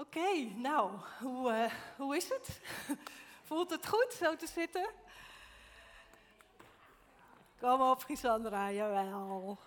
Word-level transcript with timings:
Oké, 0.00 0.50
nou, 0.54 0.90
hoe, 1.22 1.52
uh, 1.52 1.72
hoe 1.96 2.16
is 2.16 2.28
het? 2.28 2.60
Voelt 3.48 3.70
het 3.70 3.86
goed 3.86 4.16
zo 4.18 4.36
te 4.36 4.46
zitten? 4.46 4.88
Kom 7.60 7.80
op, 7.80 8.02
Gisandra, 8.02 8.70
jawel. 8.70 9.58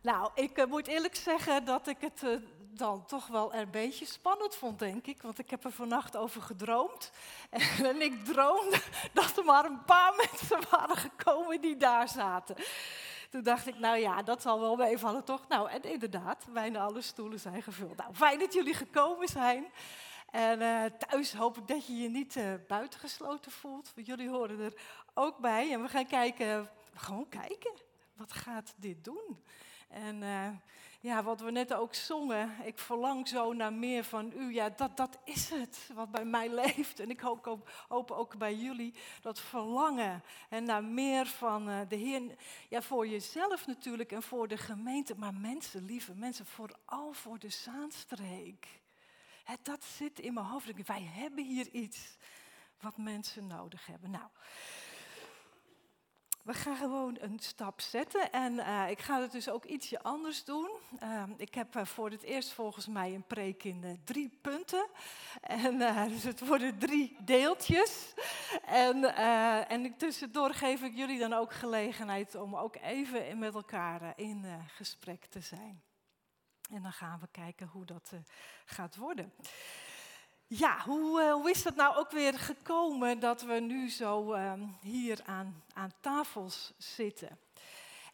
Nou, 0.00 0.30
ik 0.34 0.58
uh, 0.58 0.64
moet 0.64 0.86
eerlijk 0.86 1.14
zeggen 1.14 1.64
dat 1.64 1.86
ik 1.86 1.96
het 2.00 2.22
uh, 2.22 2.36
dan 2.58 3.06
toch 3.06 3.26
wel 3.26 3.54
een 3.54 3.70
beetje 3.70 4.06
spannend 4.06 4.56
vond, 4.56 4.78
denk 4.78 5.06
ik. 5.06 5.22
Want 5.22 5.38
ik 5.38 5.50
heb 5.50 5.64
er 5.64 5.72
vannacht 5.72 6.16
over 6.16 6.42
gedroomd. 6.42 7.10
En 7.82 8.00
ik 8.00 8.24
droomde 8.24 8.80
dat 9.12 9.38
er 9.38 9.44
maar 9.44 9.64
een 9.64 9.84
paar 9.84 10.14
mensen 10.16 10.60
waren 10.70 10.96
gekomen 10.96 11.60
die 11.60 11.76
daar 11.76 12.08
zaten. 12.08 12.56
Toen 13.30 13.42
dacht 13.42 13.66
ik, 13.66 13.78
nou 13.78 13.98
ja, 13.98 14.22
dat 14.22 14.42
zal 14.42 14.60
wel 14.60 14.76
meevallen, 14.76 15.24
toch? 15.24 15.48
Nou, 15.48 15.70
en 15.70 15.82
inderdaad, 15.82 16.46
bijna 16.52 16.80
alle 16.80 17.00
stoelen 17.00 17.40
zijn 17.40 17.62
gevuld. 17.62 17.96
Nou, 17.96 18.14
fijn 18.14 18.38
dat 18.38 18.52
jullie 18.52 18.74
gekomen 18.74 19.28
zijn. 19.28 19.66
En 20.30 20.60
uh, 20.60 20.84
thuis 20.84 21.32
hoop 21.32 21.58
ik 21.58 21.68
dat 21.68 21.86
je 21.86 21.96
je 21.96 22.08
niet 22.08 22.36
uh, 22.36 22.52
buitengesloten 22.68 23.52
voelt. 23.52 23.92
Want 23.94 24.06
jullie 24.06 24.28
horen 24.28 24.60
er 24.60 24.74
ook 25.14 25.38
bij. 25.38 25.72
En 25.72 25.82
we 25.82 25.88
gaan 25.88 26.06
kijken, 26.06 26.68
gewoon 26.94 27.28
kijken. 27.28 27.72
Wat 28.16 28.32
gaat 28.32 28.74
dit 28.76 29.04
doen? 29.04 29.44
En 29.88 30.22
uh, 30.22 30.48
ja, 31.02 31.22
wat 31.22 31.40
we 31.40 31.50
net 31.50 31.74
ook 31.74 31.94
zongen, 31.94 32.56
ik 32.64 32.78
verlang 32.78 33.28
zo 33.28 33.52
naar 33.52 33.72
meer 33.72 34.04
van 34.04 34.32
u. 34.36 34.54
Ja, 34.54 34.68
dat, 34.68 34.96
dat 34.96 35.18
is 35.24 35.50
het 35.50 35.90
wat 35.94 36.10
bij 36.10 36.24
mij 36.24 36.48
leeft. 36.62 37.00
En 37.00 37.10
ik 37.10 37.20
hoop 37.20 37.58
hoop 37.88 38.10
ook 38.10 38.36
bij 38.38 38.54
jullie 38.54 38.94
dat 39.20 39.40
verlangen 39.40 40.22
en 40.48 40.64
naar 40.64 40.84
meer 40.84 41.26
van 41.26 41.68
uh, 41.68 41.80
de 41.88 41.96
Heer. 41.96 42.22
Ja, 42.68 42.82
voor 42.82 43.06
jezelf 43.06 43.66
natuurlijk 43.66 44.12
en 44.12 44.22
voor 44.22 44.48
de 44.48 44.56
gemeente, 44.56 45.14
maar 45.16 45.34
mensen, 45.34 45.84
lieve 45.84 46.14
mensen, 46.14 46.46
vooral 46.46 47.12
voor 47.12 47.38
de 47.38 47.50
Zaanstreek. 47.50 48.66
Hè, 49.44 49.54
dat 49.62 49.84
zit 49.84 50.18
in 50.18 50.34
mijn 50.34 50.46
hoofd. 50.46 50.86
Wij 50.86 51.02
hebben 51.02 51.44
hier 51.44 51.68
iets 51.68 52.16
wat 52.80 52.96
mensen 52.96 53.46
nodig 53.46 53.86
hebben. 53.86 54.10
Nou. 54.10 54.28
We 56.50 56.56
gaan 56.56 56.76
gewoon 56.76 57.16
een 57.20 57.38
stap 57.38 57.80
zetten 57.80 58.32
en 58.32 58.52
uh, 58.52 58.90
ik 58.90 59.00
ga 59.00 59.20
het 59.20 59.32
dus 59.32 59.48
ook 59.48 59.64
ietsje 59.64 60.02
anders 60.02 60.44
doen. 60.44 60.70
Uh, 61.02 61.22
ik 61.36 61.54
heb 61.54 61.76
uh, 61.76 61.84
voor 61.84 62.10
het 62.10 62.22
eerst 62.22 62.52
volgens 62.52 62.86
mij 62.86 63.14
een 63.14 63.26
preek 63.26 63.64
in 63.64 64.00
drie 64.04 64.38
punten. 64.42 64.86
En, 65.40 65.78
dus 66.14 66.22
het 66.22 66.46
worden 66.46 66.78
drie 66.78 67.16
deeltjes. 67.24 68.14
En, 68.64 69.16
en 69.68 69.96
tussendoor 69.96 70.54
geef 70.54 70.82
ik 70.82 70.96
jullie 70.96 71.18
dan 71.18 71.32
ook 71.32 71.52
gelegenheid 71.52 72.34
om 72.34 72.56
ook 72.56 72.76
even 72.76 73.38
met 73.38 73.54
elkaar 73.54 74.12
in 74.16 74.44
gesprek 74.66 75.24
te 75.24 75.40
zijn. 75.40 75.82
En 76.70 76.82
dan 76.82 76.92
gaan 76.92 77.20
we 77.20 77.28
kijken 77.30 77.66
hoe 77.66 77.84
dat 77.84 78.12
gaat 78.64 78.96
worden. 78.96 79.32
Ja, 80.52 80.82
hoe, 80.84 81.20
uh, 81.20 81.32
hoe, 81.32 81.50
is 81.50 81.62
dat 81.62 81.74
nou 81.74 81.96
ook 81.96 82.10
weer 82.10 82.38
gekomen 82.38 83.20
dat 83.20 83.42
we 83.42 83.52
nu 83.52 83.90
zo 83.90 84.34
uh, 84.34 84.52
hier 84.80 85.20
aan, 85.24 85.62
aan 85.74 85.92
tafels 86.00 86.72
zitten? 86.78 87.38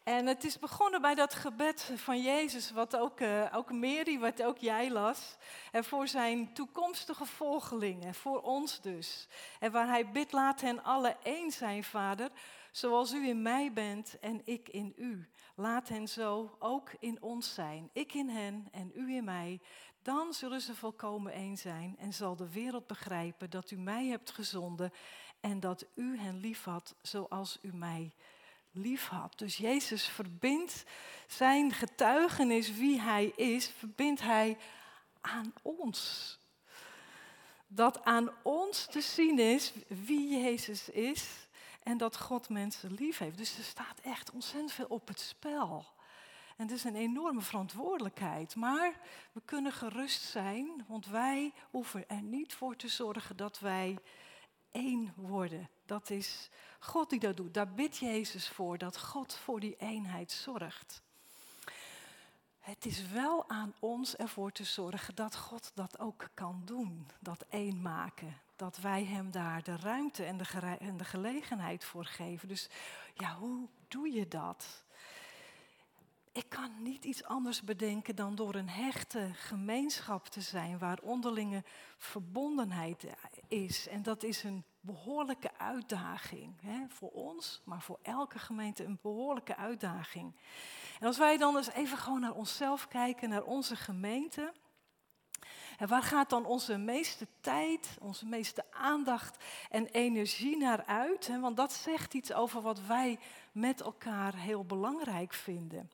En 0.02 0.26
het 0.26 0.44
is 0.44 0.58
begonnen 0.58 1.00
bij 1.00 1.14
dat 1.14 1.34
gebed 1.34 1.90
van 1.96 2.22
Jezus, 2.22 2.70
wat 2.70 2.96
ook, 2.96 3.20
uh, 3.20 3.68
Mary, 3.68 4.18
wat 4.18 4.42
ook 4.42 4.58
jij 4.58 4.90
las, 4.90 5.36
en 5.72 5.84
voor 5.84 6.08
zijn 6.08 6.52
toekomstige 6.52 7.26
volgelingen, 7.26 8.14
voor 8.14 8.40
ons 8.40 8.80
dus. 8.80 9.28
En 9.60 9.72
waar 9.72 9.88
hij 9.88 10.10
bidt, 10.10 10.32
laat 10.32 10.60
hen 10.60 10.84
alle 10.84 11.16
één 11.22 11.50
zijn, 11.50 11.84
Vader, 11.84 12.30
zoals 12.70 13.12
u 13.12 13.28
in 13.28 13.42
mij 13.42 13.72
bent 13.72 14.18
en 14.18 14.40
ik 14.44 14.68
in 14.68 14.92
u. 14.96 15.28
Laat 15.58 15.88
hen 15.88 16.08
zo 16.08 16.56
ook 16.58 16.90
in 16.98 17.22
ons 17.22 17.54
zijn, 17.54 17.90
ik 17.92 18.14
in 18.14 18.28
hen 18.28 18.68
en 18.72 18.92
u 18.94 19.14
in 19.14 19.24
mij, 19.24 19.60
dan 20.02 20.32
zullen 20.32 20.60
ze 20.60 20.74
volkomen 20.74 21.32
één 21.32 21.56
zijn 21.56 21.96
en 21.98 22.14
zal 22.14 22.36
de 22.36 22.50
wereld 22.50 22.86
begrijpen 22.86 23.50
dat 23.50 23.70
u 23.70 23.76
mij 23.78 24.06
hebt 24.06 24.30
gezonden 24.30 24.92
en 25.40 25.60
dat 25.60 25.86
u 25.94 26.18
hen 26.18 26.36
lief 26.36 26.64
had 26.64 26.94
zoals 27.02 27.58
u 27.62 27.74
mij 27.74 28.14
lief 28.70 29.06
had. 29.06 29.38
Dus 29.38 29.56
Jezus 29.56 30.08
verbindt 30.08 30.84
zijn 31.26 31.72
getuigenis 31.72 32.72
wie 32.72 33.00
hij 33.00 33.24
is, 33.26 33.68
verbindt 33.68 34.20
hij 34.20 34.58
aan 35.20 35.52
ons. 35.62 36.38
Dat 37.66 38.04
aan 38.04 38.30
ons 38.42 38.86
te 38.86 39.00
zien 39.00 39.38
is 39.38 39.72
wie 39.88 40.40
Jezus 40.40 40.88
is 40.88 41.45
en 41.86 41.98
dat 41.98 42.18
God 42.18 42.48
mensen 42.48 42.92
lief 42.92 43.18
heeft. 43.18 43.38
Dus 43.38 43.58
er 43.58 43.64
staat 43.64 44.00
echt 44.00 44.30
ontzettend 44.30 44.72
veel 44.72 44.86
op 44.88 45.08
het 45.08 45.20
spel. 45.20 45.86
En 46.56 46.66
het 46.66 46.70
is 46.70 46.84
een 46.84 46.96
enorme 46.96 47.40
verantwoordelijkheid. 47.40 48.56
Maar 48.56 49.00
we 49.32 49.40
kunnen 49.44 49.72
gerust 49.72 50.22
zijn, 50.22 50.84
want 50.88 51.06
wij 51.06 51.52
hoeven 51.70 52.08
er 52.08 52.22
niet 52.22 52.54
voor 52.54 52.76
te 52.76 52.88
zorgen 52.88 53.36
dat 53.36 53.58
wij 53.58 53.98
één 54.70 55.12
worden. 55.16 55.68
Dat 55.84 56.10
is 56.10 56.48
God 56.78 57.10
die 57.10 57.20
dat 57.20 57.36
doet. 57.36 57.54
Daar 57.54 57.74
bidt 57.74 57.96
Jezus 57.96 58.48
voor, 58.48 58.78
dat 58.78 58.98
God 59.00 59.34
voor 59.34 59.60
die 59.60 59.76
eenheid 59.76 60.32
zorgt. 60.32 61.02
Het 62.60 62.86
is 62.86 63.08
wel 63.08 63.48
aan 63.48 63.74
ons 63.78 64.16
ervoor 64.16 64.52
te 64.52 64.64
zorgen 64.64 65.14
dat 65.14 65.36
God 65.36 65.70
dat 65.74 65.98
ook 65.98 66.28
kan 66.34 66.62
doen. 66.64 67.06
Dat 67.20 67.44
één 67.48 67.82
maken. 67.82 68.40
Dat 68.56 68.76
wij 68.76 69.04
Hem 69.04 69.30
daar 69.30 69.62
de 69.62 69.76
ruimte 69.76 70.24
en 70.24 70.36
de, 70.36 70.76
en 70.78 70.96
de 70.96 71.04
gelegenheid 71.04 71.84
voor 71.84 72.04
geven. 72.04 72.48
Dus 72.48 72.68
ja, 73.14 73.34
hoe 73.34 73.68
doe 73.88 74.12
je 74.12 74.28
dat? 74.28 74.84
ik 76.36 76.48
kan 76.48 76.70
niet 76.82 77.04
iets 77.04 77.24
anders 77.24 77.62
bedenken 77.62 78.16
dan 78.16 78.34
door 78.34 78.54
een 78.54 78.68
hechte 78.68 79.30
gemeenschap 79.32 80.26
te 80.26 80.40
zijn 80.40 80.78
waar 80.78 80.98
onderlinge 81.02 81.64
verbondenheid 81.96 83.06
is. 83.48 83.88
En 83.88 84.02
dat 84.02 84.22
is 84.22 84.42
een 84.42 84.64
behoorlijke 84.80 85.50
uitdaging 85.58 86.60
hè, 86.60 86.84
voor 86.88 87.10
ons, 87.10 87.62
maar 87.64 87.82
voor 87.82 87.98
elke 88.02 88.38
gemeente 88.38 88.84
een 88.84 88.98
behoorlijke 89.02 89.56
uitdaging. 89.56 90.36
En 91.00 91.06
als 91.06 91.18
wij 91.18 91.36
dan 91.36 91.56
eens 91.56 91.70
even 91.70 91.98
gewoon 91.98 92.20
naar 92.20 92.34
onszelf 92.34 92.88
kijken, 92.88 93.28
naar 93.28 93.44
onze 93.44 93.76
gemeente. 93.76 94.52
En 95.78 95.88
waar 95.88 96.02
gaat 96.02 96.30
dan 96.30 96.44
onze 96.44 96.76
meeste 96.76 97.26
tijd, 97.40 97.88
onze 98.00 98.26
meeste 98.26 98.64
aandacht 98.70 99.44
en 99.70 99.86
energie 99.86 100.56
naar 100.56 100.84
uit? 100.84 101.30
Want 101.40 101.56
dat 101.56 101.72
zegt 101.72 102.14
iets 102.14 102.32
over 102.32 102.62
wat 102.62 102.80
wij 102.80 103.18
met 103.52 103.80
elkaar 103.80 104.34
heel 104.34 104.64
belangrijk 104.64 105.32
vinden 105.32 105.90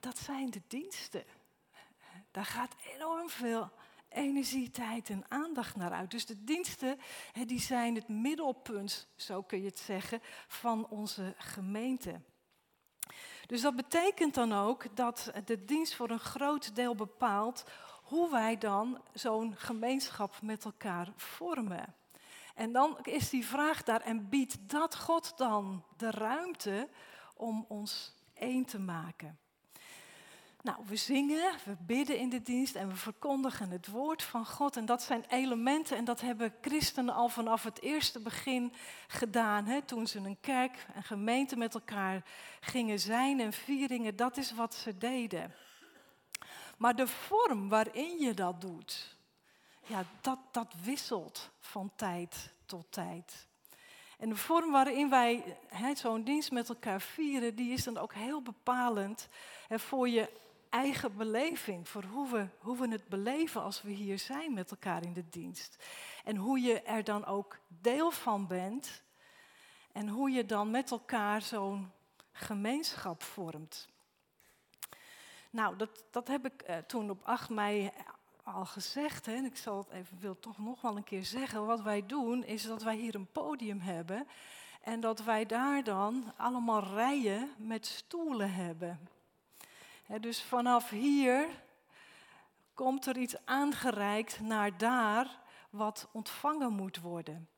dat 0.00 0.18
zijn 0.18 0.50
de 0.50 0.62
diensten. 0.66 1.24
Daar 2.30 2.44
gaat 2.44 2.74
enorm 2.94 3.28
veel 3.28 3.70
energie, 4.08 4.70
tijd 4.70 5.08
en 5.10 5.24
aandacht 5.28 5.76
naar 5.76 5.92
uit. 5.92 6.10
Dus 6.10 6.26
de 6.26 6.44
diensten 6.44 6.98
die 7.46 7.60
zijn 7.60 7.94
het 7.94 8.08
middelpunt, 8.08 9.08
zo 9.16 9.42
kun 9.42 9.58
je 9.58 9.68
het 9.68 9.78
zeggen, 9.78 10.20
van 10.48 10.88
onze 10.88 11.34
gemeente. 11.38 12.20
Dus 13.46 13.60
dat 13.60 13.76
betekent 13.76 14.34
dan 14.34 14.52
ook 14.52 14.96
dat 14.96 15.32
de 15.44 15.64
dienst 15.64 15.94
voor 15.94 16.10
een 16.10 16.18
groot 16.18 16.74
deel 16.74 16.94
bepaalt 16.94 17.64
hoe 18.10 18.30
wij 18.30 18.58
dan 18.58 19.00
zo'n 19.12 19.54
gemeenschap 19.56 20.42
met 20.42 20.64
elkaar 20.64 21.08
vormen. 21.16 21.94
En 22.54 22.72
dan 22.72 22.98
is 23.02 23.30
die 23.30 23.46
vraag 23.46 23.82
daar, 23.82 24.00
en 24.00 24.28
biedt 24.28 24.56
dat 24.60 24.96
God 24.96 25.32
dan 25.36 25.84
de 25.96 26.10
ruimte 26.10 26.88
om 27.36 27.64
ons 27.68 28.14
één 28.34 28.64
te 28.64 28.78
maken? 28.78 29.38
Nou, 30.62 30.78
we 30.86 30.96
zingen, 30.96 31.52
we 31.64 31.76
bidden 31.86 32.18
in 32.18 32.28
de 32.28 32.42
dienst 32.42 32.74
en 32.74 32.88
we 32.88 32.96
verkondigen 32.96 33.70
het 33.70 33.86
woord 33.86 34.22
van 34.22 34.46
God. 34.46 34.76
En 34.76 34.84
dat 34.86 35.02
zijn 35.02 35.24
elementen 35.28 35.96
en 35.96 36.04
dat 36.04 36.20
hebben 36.20 36.54
christenen 36.60 37.14
al 37.14 37.28
vanaf 37.28 37.62
het 37.62 37.80
eerste 37.80 38.20
begin 38.20 38.72
gedaan. 39.06 39.64
Hè? 39.64 39.82
Toen 39.82 40.06
ze 40.06 40.18
een 40.18 40.40
kerk, 40.40 40.86
een 40.94 41.02
gemeente 41.02 41.56
met 41.56 41.74
elkaar 41.74 42.24
gingen 42.60 43.00
zijn 43.00 43.40
en 43.40 43.52
vieringen, 43.52 44.16
dat 44.16 44.36
is 44.36 44.54
wat 44.54 44.74
ze 44.74 44.98
deden. 44.98 45.54
Maar 46.80 46.96
de 46.96 47.06
vorm 47.06 47.68
waarin 47.68 48.18
je 48.18 48.34
dat 48.34 48.60
doet, 48.60 49.16
ja, 49.86 50.04
dat, 50.20 50.38
dat 50.50 50.74
wisselt 50.82 51.50
van 51.58 51.90
tijd 51.96 52.52
tot 52.66 52.86
tijd. 52.90 53.46
En 54.18 54.28
de 54.28 54.36
vorm 54.36 54.70
waarin 54.70 55.10
wij 55.10 55.56
zo'n 55.94 56.22
dienst 56.22 56.50
met 56.50 56.68
elkaar 56.68 57.00
vieren, 57.00 57.54
die 57.54 57.72
is 57.72 57.84
dan 57.84 57.98
ook 57.98 58.14
heel 58.14 58.42
bepalend 58.42 59.28
hè, 59.68 59.78
voor 59.78 60.08
je 60.08 60.30
eigen 60.68 61.16
beleving, 61.16 61.88
voor 61.88 62.04
hoe 62.04 62.30
we, 62.30 62.46
hoe 62.58 62.78
we 62.78 62.88
het 62.88 63.08
beleven 63.08 63.62
als 63.62 63.82
we 63.82 63.90
hier 63.90 64.18
zijn 64.18 64.54
met 64.54 64.70
elkaar 64.70 65.02
in 65.02 65.12
de 65.12 65.28
dienst. 65.30 65.84
En 66.24 66.36
hoe 66.36 66.60
je 66.60 66.82
er 66.82 67.04
dan 67.04 67.24
ook 67.24 67.58
deel 67.68 68.10
van 68.10 68.46
bent 68.46 69.02
en 69.92 70.08
hoe 70.08 70.30
je 70.30 70.46
dan 70.46 70.70
met 70.70 70.90
elkaar 70.90 71.42
zo'n 71.42 71.90
gemeenschap 72.32 73.22
vormt. 73.22 73.88
Nou, 75.50 75.76
dat, 75.76 76.04
dat 76.10 76.28
heb 76.28 76.44
ik 76.44 76.62
eh, 76.62 76.76
toen 76.76 77.10
op 77.10 77.20
8 77.24 77.48
mei 77.48 77.90
al 78.42 78.64
gezegd. 78.64 79.26
Hè, 79.26 79.34
en 79.34 79.44
ik 79.44 79.56
zal 79.56 79.78
het 79.78 79.90
even, 79.90 80.18
wil 80.20 80.38
toch 80.38 80.58
nog 80.58 80.80
wel 80.80 80.96
een 80.96 81.04
keer 81.04 81.24
zeggen. 81.24 81.66
Wat 81.66 81.82
wij 81.82 82.06
doen 82.06 82.44
is 82.44 82.62
dat 82.66 82.82
wij 82.82 82.96
hier 82.96 83.14
een 83.14 83.32
podium 83.32 83.80
hebben. 83.80 84.26
En 84.80 85.00
dat 85.00 85.22
wij 85.22 85.46
daar 85.46 85.84
dan 85.84 86.32
allemaal 86.36 86.84
rijen 86.84 87.50
met 87.56 87.86
stoelen 87.86 88.54
hebben 88.54 89.00
dus 90.18 90.42
vanaf 90.42 90.90
hier 90.90 91.48
komt 92.74 93.06
er 93.06 93.16
iets 93.16 93.34
aangereikt 93.44 94.40
naar 94.40 94.78
daar 94.78 95.38
wat 95.70 96.08
ontvangen 96.12 96.72
moet 96.72 97.00
worden. 97.00 97.48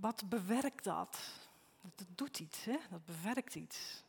wat 0.00 0.28
bewerkt 0.28 0.84
dat? 0.84 1.39
Dat 1.80 2.06
doet 2.08 2.38
iets, 2.38 2.64
hè? 2.64 2.76
dat 2.90 3.04
bewerkt 3.04 3.54
iets. 3.54 4.02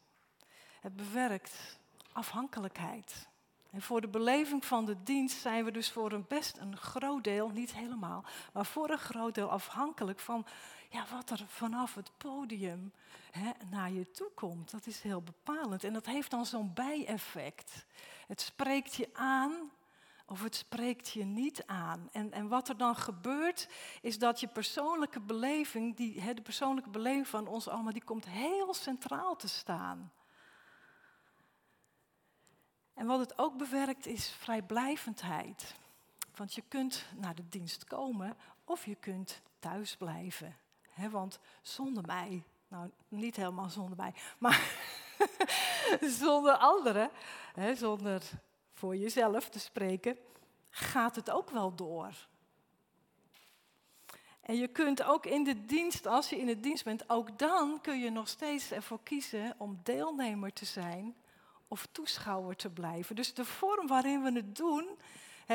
Het 0.82 0.96
bewerkt 0.96 1.80
afhankelijkheid. 2.12 3.30
En 3.72 3.82
voor 3.82 4.02
de 4.02 4.08
beleving 4.08 4.66
van 4.66 4.86
de 4.86 5.04
dienst 5.04 5.42
zijn 5.42 5.66
we 5.66 5.72
dus 5.72 5.92
voor 5.92 6.12
een 6.12 6.26
best 6.28 6.58
een 6.58 6.78
groot 6.78 7.24
deel, 7.24 7.50
niet 7.50 7.74
helemaal, 7.74 8.24
maar 8.54 8.66
voor 8.66 8.90
een 8.90 8.98
groot 8.98 9.36
deel 9.36 9.50
afhankelijk 9.50 10.20
van 10.20 10.46
ja, 10.90 11.06
wat 11.12 11.30
er 11.30 11.46
vanaf 11.48 11.96
het 11.96 12.12
podium 12.18 12.94
hè, 13.32 13.52
naar 13.70 13.92
je 13.92 14.12
toe 14.12 14.30
komt. 14.36 14.72
Dat 14.72 14.86
is 14.86 15.02
heel 15.02 15.22
bepalend. 15.22 15.84
En 15.84 15.94
dat 15.94 16.06
heeft 16.06 16.32
dan 16.32 16.46
zo'n 16.46 16.74
bijeffect. 16.74 17.86
Het 18.28 18.42
spreekt 18.42 18.96
je 18.96 19.10
aan 19.14 19.72
of 20.32 20.44
het 20.44 20.56
spreekt 20.56 21.10
je 21.10 21.24
niet 21.24 21.66
aan. 21.66 22.10
En, 22.12 22.32
en 22.32 22.48
wat 22.48 22.70
er 22.70 22.78
dan 22.78 22.96
gebeurt, 22.96 23.70
is 24.02 24.20
dat 24.20 24.40
je 24.40 24.48
persoonlijke 24.48 25.20
beleving, 25.20 25.96
die, 25.96 26.22
hè, 26.22 26.34
de 26.34 26.42
persoonlijke 26.42 26.90
beleving 26.90 27.28
van 27.28 27.48
ons 27.48 27.68
allemaal, 27.68 27.94
die 27.94 28.04
komt 28.04 28.26
heel 28.26 28.74
centraal 28.74 29.36
te 29.36 29.48
staan. 29.48 30.12
En 32.94 33.06
wat 33.06 33.20
het 33.20 33.38
ook 33.38 33.58
bewerkt 33.58 34.06
is 34.06 34.30
vrijblijvendheid. 34.30 35.76
Want 36.36 36.54
je 36.54 36.64
kunt 36.68 37.06
naar 37.16 37.36
de 37.36 37.50
dienst 37.50 37.84
komen 37.84 38.38
of 38.64 38.86
je 38.86 38.96
kunt 38.96 39.42
thuis 39.60 39.96
blijven. 39.96 40.58
want 41.10 41.40
zonder 41.62 42.06
mij, 42.06 42.44
nou 42.68 42.92
niet 43.08 43.36
helemaal 43.36 43.70
zonder 43.70 43.98
mij, 43.98 44.14
maar 44.38 44.76
zonder 46.22 46.58
anderen, 46.58 47.12
zonder 47.74 48.24
voor 48.82 48.96
jezelf 48.96 49.50
te 49.50 49.60
spreken, 49.60 50.18
gaat 50.70 51.16
het 51.16 51.32
ook 51.32 51.50
wel 51.50 51.76
door. 51.76 52.28
En 54.42 54.56
je 54.56 54.68
kunt 54.68 55.04
ook 55.04 55.26
in 55.26 55.44
de 55.44 55.66
dienst, 55.66 56.06
als 56.06 56.30
je 56.30 56.38
in 56.38 56.46
de 56.46 56.60
dienst 56.60 56.84
bent, 56.84 57.10
ook 57.10 57.40
dan 57.40 57.82
kun 57.82 58.00
je 58.00 58.10
nog 58.10 58.28
steeds 58.28 58.72
ervoor 58.72 59.00
kiezen 59.04 59.56
om 59.58 59.80
deelnemer 59.84 60.54
te 60.54 60.66
zijn 60.66 61.16
of 61.68 61.88
toeschouwer 61.92 62.56
te 62.56 62.70
blijven. 62.70 63.16
Dus 63.16 63.34
de 63.34 63.46
vorm 63.46 63.88
waarin 63.88 64.24
we 64.24 64.32
het 64.32 64.56
doen, 64.56 64.88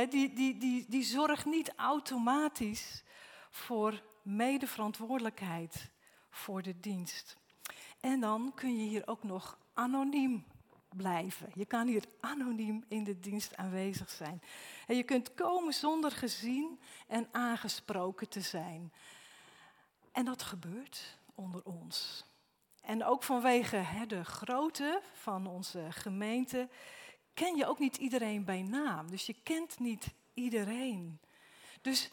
die, 0.08 0.32
die, 0.34 0.58
die, 0.58 0.84
die 0.88 1.02
zorgt 1.02 1.44
niet 1.44 1.72
automatisch 1.76 3.02
voor 3.50 4.02
medeverantwoordelijkheid 4.22 5.90
voor 6.30 6.62
de 6.62 6.80
dienst. 6.80 7.36
En 8.00 8.20
dan 8.20 8.52
kun 8.54 8.76
je 8.76 8.88
hier 8.88 9.06
ook 9.06 9.22
nog 9.22 9.58
anoniem 9.74 10.44
blijven. 10.96 11.50
Je 11.54 11.64
kan 11.64 11.86
hier 11.86 12.04
anoniem 12.20 12.84
in 12.88 13.04
de 13.04 13.20
dienst 13.20 13.56
aanwezig 13.56 14.10
zijn. 14.10 14.42
En 14.86 14.96
je 14.96 15.02
kunt 15.02 15.34
komen 15.34 15.74
zonder 15.74 16.10
gezien 16.10 16.80
en 17.06 17.28
aangesproken 17.32 18.28
te 18.28 18.40
zijn. 18.40 18.92
En 20.12 20.24
dat 20.24 20.42
gebeurt 20.42 21.18
onder 21.34 21.64
ons. 21.64 22.24
En 22.80 23.04
ook 23.04 23.22
vanwege 23.22 23.76
hè, 23.76 24.06
de 24.06 24.24
grootte 24.24 25.00
van 25.12 25.46
onze 25.46 25.86
gemeente 25.90 26.68
ken 27.34 27.56
je 27.56 27.66
ook 27.66 27.78
niet 27.78 27.96
iedereen 27.96 28.44
bij 28.44 28.62
naam. 28.62 29.10
Dus 29.10 29.26
je 29.26 29.34
kent 29.42 29.78
niet 29.78 30.06
iedereen. 30.34 31.20
Dus, 31.80 32.10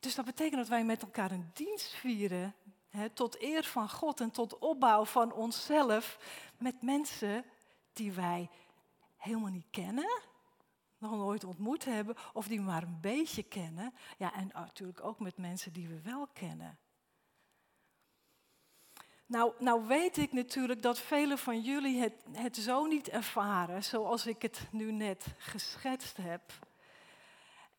dus 0.00 0.14
dat 0.14 0.24
betekent 0.24 0.56
dat 0.56 0.68
wij 0.68 0.84
met 0.84 1.02
elkaar 1.02 1.30
een 1.30 1.50
dienst 1.54 1.94
vieren. 1.94 2.54
Hè, 2.88 3.10
tot 3.10 3.42
eer 3.42 3.64
van 3.64 3.90
God 3.90 4.20
en 4.20 4.30
tot 4.30 4.58
opbouw 4.58 5.04
van 5.04 5.32
onszelf. 5.32 6.18
Met 6.58 6.82
mensen 6.82 7.44
die 7.94 8.12
wij 8.12 8.50
helemaal 9.16 9.50
niet 9.50 9.70
kennen, 9.70 10.20
nog 10.98 11.10
nooit 11.10 11.44
ontmoet 11.44 11.84
hebben, 11.84 12.16
of 12.32 12.46
die 12.46 12.60
maar 12.60 12.82
een 12.82 13.00
beetje 13.00 13.42
kennen. 13.42 13.94
Ja, 14.18 14.34
en 14.34 14.50
natuurlijk 14.54 15.04
ook 15.04 15.18
met 15.18 15.36
mensen 15.36 15.72
die 15.72 15.88
we 15.88 16.00
wel 16.00 16.26
kennen. 16.26 16.78
Nou, 19.26 19.52
nou 19.58 19.86
weet 19.86 20.16
ik 20.16 20.32
natuurlijk 20.32 20.82
dat 20.82 20.98
velen 20.98 21.38
van 21.38 21.60
jullie 21.60 22.00
het, 22.00 22.24
het 22.32 22.56
zo 22.56 22.86
niet 22.86 23.08
ervaren 23.08 23.84
zoals 23.84 24.26
ik 24.26 24.42
het 24.42 24.66
nu 24.70 24.92
net 24.92 25.26
geschetst 25.38 26.16
heb. 26.16 26.42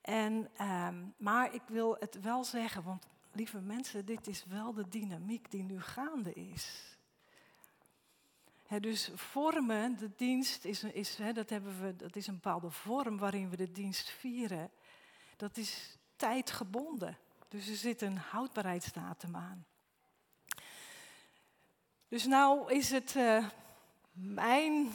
En, 0.01 0.49
ehm, 0.57 1.05
maar 1.17 1.53
ik 1.53 1.61
wil 1.67 1.95
het 1.99 2.21
wel 2.21 2.43
zeggen, 2.43 2.83
want 2.83 3.07
lieve 3.31 3.59
mensen, 3.59 4.05
dit 4.05 4.27
is 4.27 4.45
wel 4.45 4.73
de 4.73 4.87
dynamiek 4.87 5.51
die 5.51 5.63
nu 5.63 5.81
gaande 5.81 6.33
is 6.33 6.94
dus 8.79 9.11
vormen, 9.13 9.97
de 9.97 10.11
dienst, 10.15 10.65
is, 10.65 10.83
is, 10.83 11.17
dat, 11.33 11.49
hebben 11.49 11.81
we, 11.81 11.95
dat 11.95 12.15
is 12.15 12.27
een 12.27 12.33
bepaalde 12.33 12.69
vorm 12.69 13.17
waarin 13.17 13.49
we 13.49 13.55
de 13.55 13.71
dienst 13.71 14.09
vieren. 14.09 14.71
Dat 15.37 15.57
is 15.57 15.97
tijdgebonden. 16.15 17.17
Dus 17.47 17.67
er 17.67 17.75
zit 17.75 18.01
een 18.01 18.17
houdbaarheidsdatum 18.17 19.35
aan. 19.35 19.65
Dus 22.07 22.25
nou 22.25 22.73
is 22.73 22.91
het 22.91 23.15
uh, 23.15 23.47
mijn 24.11 24.91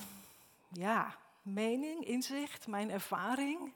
ja, 0.73 1.17
mening, 1.43 2.05
inzicht, 2.05 2.67
mijn 2.67 2.91
ervaring 2.91 3.73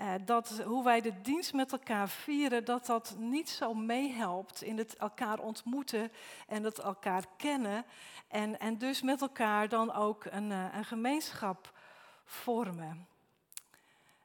uh, 0.00 0.14
dat 0.24 0.62
hoe 0.64 0.84
wij 0.84 1.00
de 1.00 1.20
dienst 1.20 1.52
met 1.52 1.72
elkaar 1.72 2.08
vieren, 2.08 2.64
dat 2.64 2.86
dat 2.86 3.16
niet 3.18 3.48
zo 3.48 3.74
meehelpt 3.74 4.62
in 4.62 4.78
het 4.78 4.96
elkaar 4.96 5.38
ontmoeten 5.38 6.12
en 6.46 6.64
het 6.64 6.78
elkaar 6.78 7.24
kennen. 7.36 7.84
En, 8.28 8.58
en 8.58 8.78
dus 8.78 9.02
met 9.02 9.20
elkaar 9.20 9.68
dan 9.68 9.92
ook 9.92 10.24
een, 10.24 10.50
uh, 10.50 10.74
een 10.74 10.84
gemeenschap 10.84 11.72
vormen. 12.24 13.06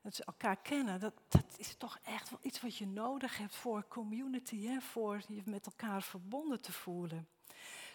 Dat 0.02 0.16
ze 0.16 0.24
elkaar 0.25 0.58
kennen, 0.58 1.00
dat, 1.00 1.14
dat 1.28 1.56
is 1.58 1.75
toch 1.75 2.00
echt 2.04 2.30
wel 2.30 2.40
iets 2.42 2.62
wat 2.62 2.78
je 2.78 2.88
nodig 2.88 3.38
hebt 3.38 3.56
voor 3.56 3.88
community, 3.88 4.66
hè, 4.66 4.81
voor 4.81 5.22
je 5.28 5.42
met 5.46 5.66
elkaar 5.66 6.02
verbonden 6.02 6.62
te 6.62 6.72
voelen. 6.72 7.28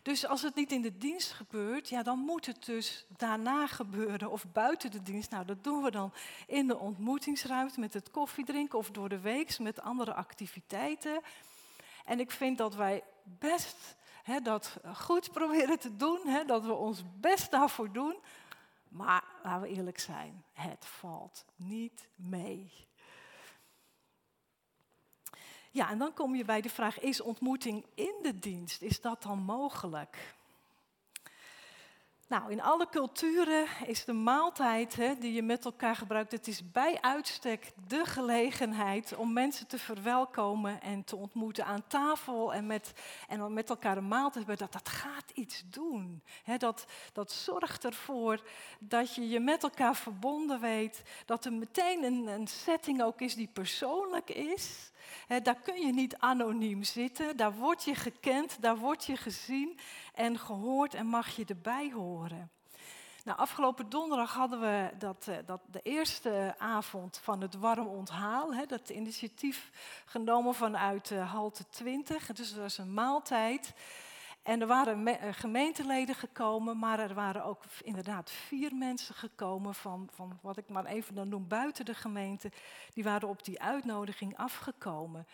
Dus 0.09 0.27
als 0.27 0.43
het 0.43 0.55
niet 0.55 0.73
in 0.73 0.83
de 0.83 0.99
dienst 0.99 1.33
gebeurt, 1.33 1.89
ja, 1.89 2.03
dan 2.03 2.19
moet 2.19 2.47
het 2.47 2.65
dus 2.65 3.07
daarna 3.17 3.67
gebeuren 3.67 4.31
of 4.31 4.45
buiten 4.53 4.91
de 4.91 5.03
dienst. 5.03 5.31
Nou, 5.31 5.45
dat 5.45 5.65
doen 5.65 5.83
we 5.83 5.91
dan 5.91 6.13
in 6.47 6.67
de 6.67 6.79
ontmoetingsruimte 6.79 7.81
met 7.81 7.95
het 7.95 8.11
koffiedrinken 8.11 8.79
of 8.79 8.91
door 8.91 9.09
de 9.09 9.21
week 9.21 9.59
met 9.59 9.81
andere 9.81 10.15
activiteiten. 10.15 11.21
En 12.05 12.21
ik 12.21 12.31
vind 12.31 12.59
dat 12.59 12.75
wij 12.75 13.03
best 13.23 13.97
dat 14.43 14.77
goed 14.95 15.33
proberen 15.39 15.79
te 15.79 15.97
doen, 15.97 16.21
dat 16.47 16.65
we 16.65 16.73
ons 16.73 17.03
best 17.21 17.51
daarvoor 17.51 17.93
doen. 17.93 18.17
Maar 18.89 19.25
laten 19.43 19.61
we 19.63 19.69
eerlijk 19.69 19.99
zijn, 19.99 20.45
het 20.53 20.87
valt 20.87 21.45
niet 21.57 22.09
mee. 22.15 22.88
Ja, 25.79 25.91
en 25.91 25.99
dan 25.99 26.15
kom 26.15 26.35
je 26.35 26.45
bij 26.45 26.61
de 26.61 26.69
vraag, 26.69 27.01
is 27.01 27.21
ontmoeting 27.21 27.85
in 27.95 28.15
de 28.23 28.39
dienst, 28.39 28.83
is 28.83 29.01
dat 29.01 29.23
dan 29.23 29.39
mogelijk? 29.39 30.37
Nou, 32.29 32.51
in 32.51 32.63
alle 32.63 32.89
culturen 32.91 33.67
is 33.87 34.05
de 34.05 34.13
maaltijd 34.13 34.97
hè, 34.97 35.15
die 35.19 35.33
je 35.33 35.43
met 35.43 35.65
elkaar 35.65 35.97
gebruikt, 35.97 36.33
het 36.33 36.49
is 36.49 36.71
bij 36.71 36.99
uitstek 37.01 37.73
de 37.87 38.05
gelegenheid 38.05 39.17
om 39.17 39.33
mensen 39.33 39.67
te 39.67 39.79
verwelkomen 39.79 40.81
en 40.81 41.05
te 41.05 41.17
ontmoeten 41.17 41.65
aan 41.65 41.87
tafel 41.87 42.55
en 42.55 42.67
met, 42.67 42.93
en 43.29 43.53
met 43.53 43.71
elkaar 43.71 43.97
een 43.97 44.09
maaltijd 44.09 44.47
hebben. 44.47 44.57
Dat, 44.57 44.73
dat 44.73 44.89
gaat 44.89 45.31
iets 45.35 45.65
doen. 45.71 46.23
Hè, 46.45 46.57
dat, 46.57 46.87
dat 47.13 47.33
zorgt 47.33 47.85
ervoor 47.85 48.43
dat 48.79 49.15
je 49.15 49.29
je 49.29 49.41
met 49.41 49.63
elkaar 49.63 49.97
verbonden 49.97 50.61
weet, 50.61 51.03
dat 51.27 51.45
er 51.45 51.53
meteen 51.53 52.05
een, 52.05 52.27
een 52.27 52.47
setting 52.47 53.03
ook 53.03 53.21
is 53.21 53.35
die 53.35 53.51
persoonlijk 53.53 54.31
is 54.31 54.91
daar 55.43 55.61
kun 55.63 55.87
je 55.87 55.93
niet 55.93 56.17
anoniem 56.17 56.83
zitten, 56.83 57.37
daar 57.37 57.55
word 57.55 57.85
je 57.85 57.95
gekend, 57.95 58.57
daar 58.61 58.77
word 58.77 59.05
je 59.05 59.17
gezien 59.17 59.79
en 60.19 60.39
gehoord 60.39 60.95
en 60.95 61.07
mag 61.07 61.29
je 61.29 61.45
erbij 61.45 61.93
horen. 61.93 62.51
Nou, 63.25 63.39
afgelopen 63.39 63.89
donderdag 63.89 64.35
hadden 64.35 64.61
we 64.61 64.91
dat, 64.99 65.29
eh, 65.29 65.37
dat 65.47 65.61
de 65.71 65.81
eerste 65.83 66.55
avond 66.59 67.21
van 67.23 67.41
het 67.41 67.55
warm 67.55 67.87
onthaal. 67.87 68.55
Hè, 68.55 68.67
dat 68.67 68.89
initiatief 68.89 69.71
genomen 70.05 70.55
vanuit 70.55 71.11
uh, 71.11 71.33
Halte 71.33 71.69
20. 71.69 72.27
Dus 72.27 72.51
dat 72.51 72.63
was 72.63 72.79
een 72.79 72.95
maaltijd. 72.95 73.75
En 74.43 74.61
er 74.61 74.67
waren 74.67 75.07
eh, 75.07 75.33
gemeenteleden 75.33 76.15
gekomen, 76.15 76.79
maar 76.79 76.99
er 76.99 77.15
waren 77.15 77.45
ook 77.45 77.65
inderdaad 77.83 78.31
vier 78.31 78.75
mensen 78.75 79.15
gekomen 79.15 79.75
van, 79.75 80.09
van 80.13 80.39
wat 80.43 80.57
ik 80.57 80.69
maar 80.69 80.85
even 80.85 81.15
dan 81.15 81.29
noem 81.29 81.49
buiten 81.49 81.85
de 81.85 81.95
gemeente. 81.95 82.53
Die 82.95 83.05
waren 83.05 83.29
op 83.29 83.45
die 83.45 83.61
uitnodiging 83.61 84.37
afgekomen. 84.37 85.27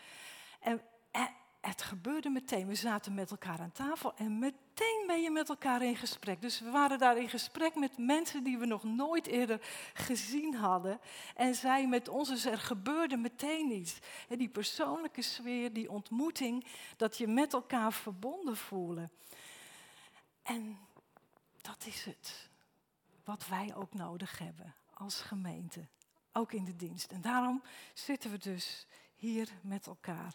En, 0.59 0.81
en 1.11 1.29
het 1.67 1.81
gebeurde 1.81 2.29
meteen. 2.29 2.67
We 2.67 2.75
zaten 2.75 3.13
met 3.13 3.31
elkaar 3.31 3.59
aan 3.59 3.71
tafel 3.71 4.15
en 4.15 4.39
meteen 4.39 5.03
ben 5.07 5.21
je 5.21 5.31
met 5.31 5.49
elkaar 5.49 5.81
in 5.81 5.95
gesprek. 5.95 6.41
Dus 6.41 6.59
we 6.59 6.69
waren 6.69 6.97
daar 6.97 7.17
in 7.17 7.29
gesprek 7.29 7.75
met 7.75 7.97
mensen 7.97 8.43
die 8.43 8.57
we 8.57 8.65
nog 8.65 8.83
nooit 8.83 9.27
eerder 9.27 9.61
gezien 9.93 10.55
hadden. 10.55 10.99
En 11.35 11.55
zij 11.55 11.87
met 11.87 12.07
ons, 12.07 12.29
dus 12.29 12.45
er 12.45 12.57
gebeurde 12.57 13.17
meteen 13.17 13.71
iets. 13.71 13.99
Die 14.27 14.49
persoonlijke 14.49 15.21
sfeer, 15.21 15.73
die 15.73 15.91
ontmoeting, 15.91 16.65
dat 16.97 17.17
je 17.17 17.27
met 17.27 17.53
elkaar 17.53 17.93
verbonden 17.93 18.57
voelen. 18.57 19.11
En 20.43 20.77
dat 21.61 21.85
is 21.85 22.05
het. 22.05 22.49
wat 23.23 23.47
wij 23.47 23.75
ook 23.75 23.93
nodig 23.93 24.39
hebben 24.39 24.75
als 24.93 25.21
gemeente, 25.21 25.87
ook 26.31 26.51
in 26.51 26.65
de 26.65 26.75
dienst. 26.75 27.11
En 27.11 27.21
daarom 27.21 27.63
zitten 27.93 28.31
we 28.31 28.37
dus 28.37 28.87
hier 29.15 29.49
met 29.61 29.87
elkaar 29.87 30.33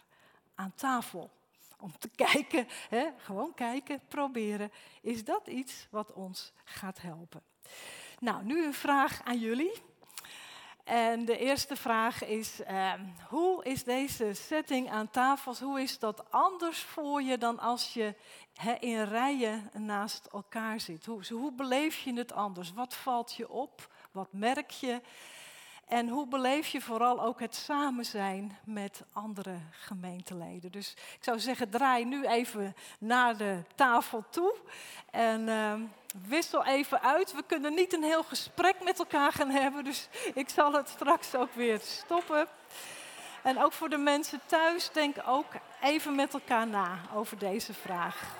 aan 0.55 0.73
tafel. 0.75 1.31
Om 1.79 1.97
te 1.99 2.09
kijken, 2.25 2.67
hè, 2.89 3.07
gewoon 3.17 3.53
kijken, 3.53 4.01
proberen. 4.07 4.71
Is 5.01 5.23
dat 5.25 5.47
iets 5.47 5.87
wat 5.89 6.13
ons 6.13 6.51
gaat 6.63 7.01
helpen? 7.01 7.41
Nou, 8.19 8.43
nu 8.43 8.65
een 8.65 8.73
vraag 8.73 9.21
aan 9.23 9.39
jullie. 9.39 9.81
En 10.83 11.25
de 11.25 11.37
eerste 11.37 11.75
vraag 11.75 12.23
is, 12.23 12.63
ehm, 12.63 13.05
hoe 13.29 13.63
is 13.63 13.83
deze 13.83 14.33
setting 14.33 14.89
aan 14.89 15.09
tafels, 15.09 15.59
hoe 15.59 15.81
is 15.81 15.99
dat 15.99 16.31
anders 16.31 16.79
voor 16.79 17.21
je 17.21 17.37
dan 17.37 17.59
als 17.59 17.93
je 17.93 18.15
in 18.79 19.03
rijen 19.03 19.69
naast 19.73 20.25
elkaar 20.25 20.79
zit? 20.79 21.05
Hoe, 21.05 21.27
hoe 21.29 21.53
beleef 21.53 21.97
je 21.97 22.13
het 22.13 22.33
anders? 22.33 22.73
Wat 22.73 22.93
valt 22.93 23.33
je 23.33 23.49
op? 23.49 23.93
Wat 24.11 24.27
merk 24.31 24.71
je? 24.71 25.01
En 25.91 26.07
hoe 26.07 26.27
beleef 26.27 26.67
je 26.67 26.81
vooral 26.81 27.21
ook 27.21 27.39
het 27.39 27.55
samen 27.55 28.05
zijn 28.05 28.57
met 28.63 29.03
andere 29.13 29.55
gemeenteleden? 29.71 30.71
Dus 30.71 30.91
ik 30.91 31.23
zou 31.23 31.39
zeggen, 31.39 31.69
draai 31.69 32.05
nu 32.05 32.25
even 32.25 32.75
naar 32.99 33.37
de 33.37 33.63
tafel 33.75 34.23
toe 34.29 34.55
en 35.09 35.47
uh, 35.47 35.73
wissel 36.27 36.65
even 36.65 37.01
uit. 37.01 37.33
We 37.33 37.43
kunnen 37.47 37.73
niet 37.73 37.93
een 37.93 38.03
heel 38.03 38.23
gesprek 38.23 38.83
met 38.83 38.99
elkaar 38.99 39.31
gaan 39.31 39.49
hebben, 39.49 39.83
dus 39.83 40.07
ik 40.33 40.49
zal 40.49 40.73
het 40.73 40.89
straks 40.89 41.35
ook 41.35 41.53
weer 41.53 41.79
stoppen. 41.79 42.47
En 43.43 43.63
ook 43.63 43.73
voor 43.73 43.89
de 43.89 43.97
mensen 43.97 44.39
thuis, 44.45 44.91
denk 44.91 45.15
ook 45.25 45.51
even 45.81 46.15
met 46.15 46.33
elkaar 46.33 46.67
na 46.67 46.99
over 47.13 47.37
deze 47.37 47.73
vraag. 47.73 48.35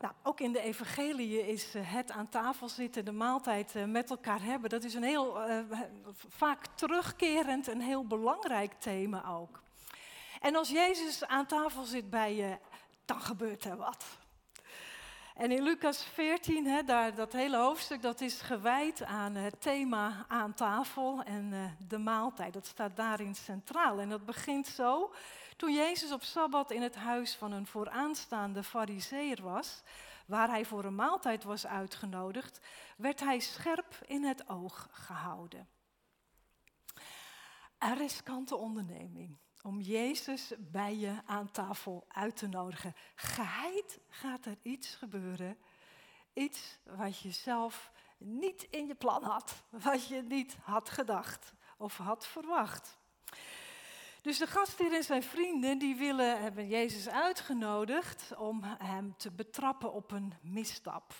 Nou, 0.00 0.14
ook 0.32 0.40
in 0.40 0.52
de 0.52 0.60
evangelie 0.60 1.48
is 1.48 1.74
eh, 1.74 1.82
het 1.84 2.10
aan 2.10 2.28
tafel 2.28 2.68
zitten, 2.68 3.04
de 3.04 3.12
maaltijd 3.12 3.74
eh, 3.74 3.84
met 3.84 4.10
elkaar 4.10 4.42
hebben. 4.42 4.70
Dat 4.70 4.84
is 4.84 4.94
een 4.94 5.02
heel 5.02 5.48
uh, 5.48 5.58
vaak 6.28 6.66
terugkerend 6.74 7.68
en 7.68 7.80
heel 7.80 8.06
belangrijk 8.06 8.72
thema 8.78 9.28
ook. 9.28 9.60
En 10.40 10.56
als 10.56 10.68
Jezus 10.68 11.24
aan 11.24 11.46
tafel 11.46 11.84
zit 11.84 12.10
bij 12.10 12.34
je, 12.34 12.58
dan 13.04 13.20
gebeurt 13.20 13.64
er 13.64 13.76
wat. 13.76 14.04
En 15.34 15.50
in 15.50 15.62
Lucas 15.62 16.04
14, 16.04 16.66
hè, 16.66 16.82
daar, 16.82 17.14
dat 17.14 17.32
hele 17.32 17.56
hoofdstuk, 17.56 18.02
dat 18.02 18.20
is 18.20 18.40
gewijd 18.40 19.02
aan 19.04 19.34
het 19.34 19.60
thema 19.60 20.24
aan 20.28 20.54
tafel 20.54 21.22
en 21.22 21.76
de 21.88 21.98
maaltijd. 21.98 22.52
Dat 22.52 22.66
staat 22.66 22.96
daarin 22.96 23.34
centraal. 23.34 24.00
En 24.00 24.08
dat 24.08 24.24
begint 24.24 24.66
zo. 24.66 25.12
Toen 25.56 25.74
Jezus 25.74 26.12
op 26.12 26.22
Sabbat 26.22 26.70
in 26.70 26.82
het 26.82 26.94
huis 26.94 27.34
van 27.34 27.52
een 27.52 27.66
vooraanstaande 27.66 28.62
fariseer 28.62 29.42
was, 29.42 29.82
waar 30.32 30.48
hij 30.48 30.64
voor 30.64 30.84
een 30.84 30.94
maaltijd 30.94 31.44
was 31.44 31.66
uitgenodigd, 31.66 32.60
werd 32.96 33.20
hij 33.20 33.38
scherp 33.38 33.98
in 34.06 34.24
het 34.24 34.48
oog 34.48 34.88
gehouden. 34.90 35.68
Een 37.78 37.96
riskante 37.96 38.56
onderneming 38.56 39.38
om 39.62 39.80
Jezus 39.80 40.52
bij 40.58 40.96
je 40.96 41.20
aan 41.24 41.50
tafel 41.50 42.04
uit 42.08 42.36
te 42.36 42.46
nodigen. 42.46 42.94
Geheid 43.14 44.00
gaat 44.08 44.46
er 44.46 44.58
iets 44.62 44.94
gebeuren, 44.94 45.58
iets 46.32 46.78
wat 46.84 47.18
je 47.18 47.30
zelf 47.30 47.92
niet 48.18 48.62
in 48.62 48.86
je 48.86 48.94
plan 48.94 49.22
had, 49.22 49.64
wat 49.70 50.06
je 50.06 50.22
niet 50.22 50.56
had 50.62 50.90
gedacht 50.90 51.54
of 51.76 51.96
had 51.96 52.26
verwacht. 52.26 52.98
Dus 54.22 54.38
de 54.38 54.46
gastheer 54.46 54.92
en 54.92 55.04
zijn 55.04 55.22
vrienden 55.22 55.78
die 55.78 55.96
willen, 55.96 56.42
hebben 56.42 56.68
Jezus 56.68 57.08
uitgenodigd 57.08 58.36
om 58.36 58.60
hem 58.62 59.16
te 59.16 59.30
betrappen 59.30 59.92
op 59.92 60.10
een 60.10 60.34
misstap. 60.40 61.14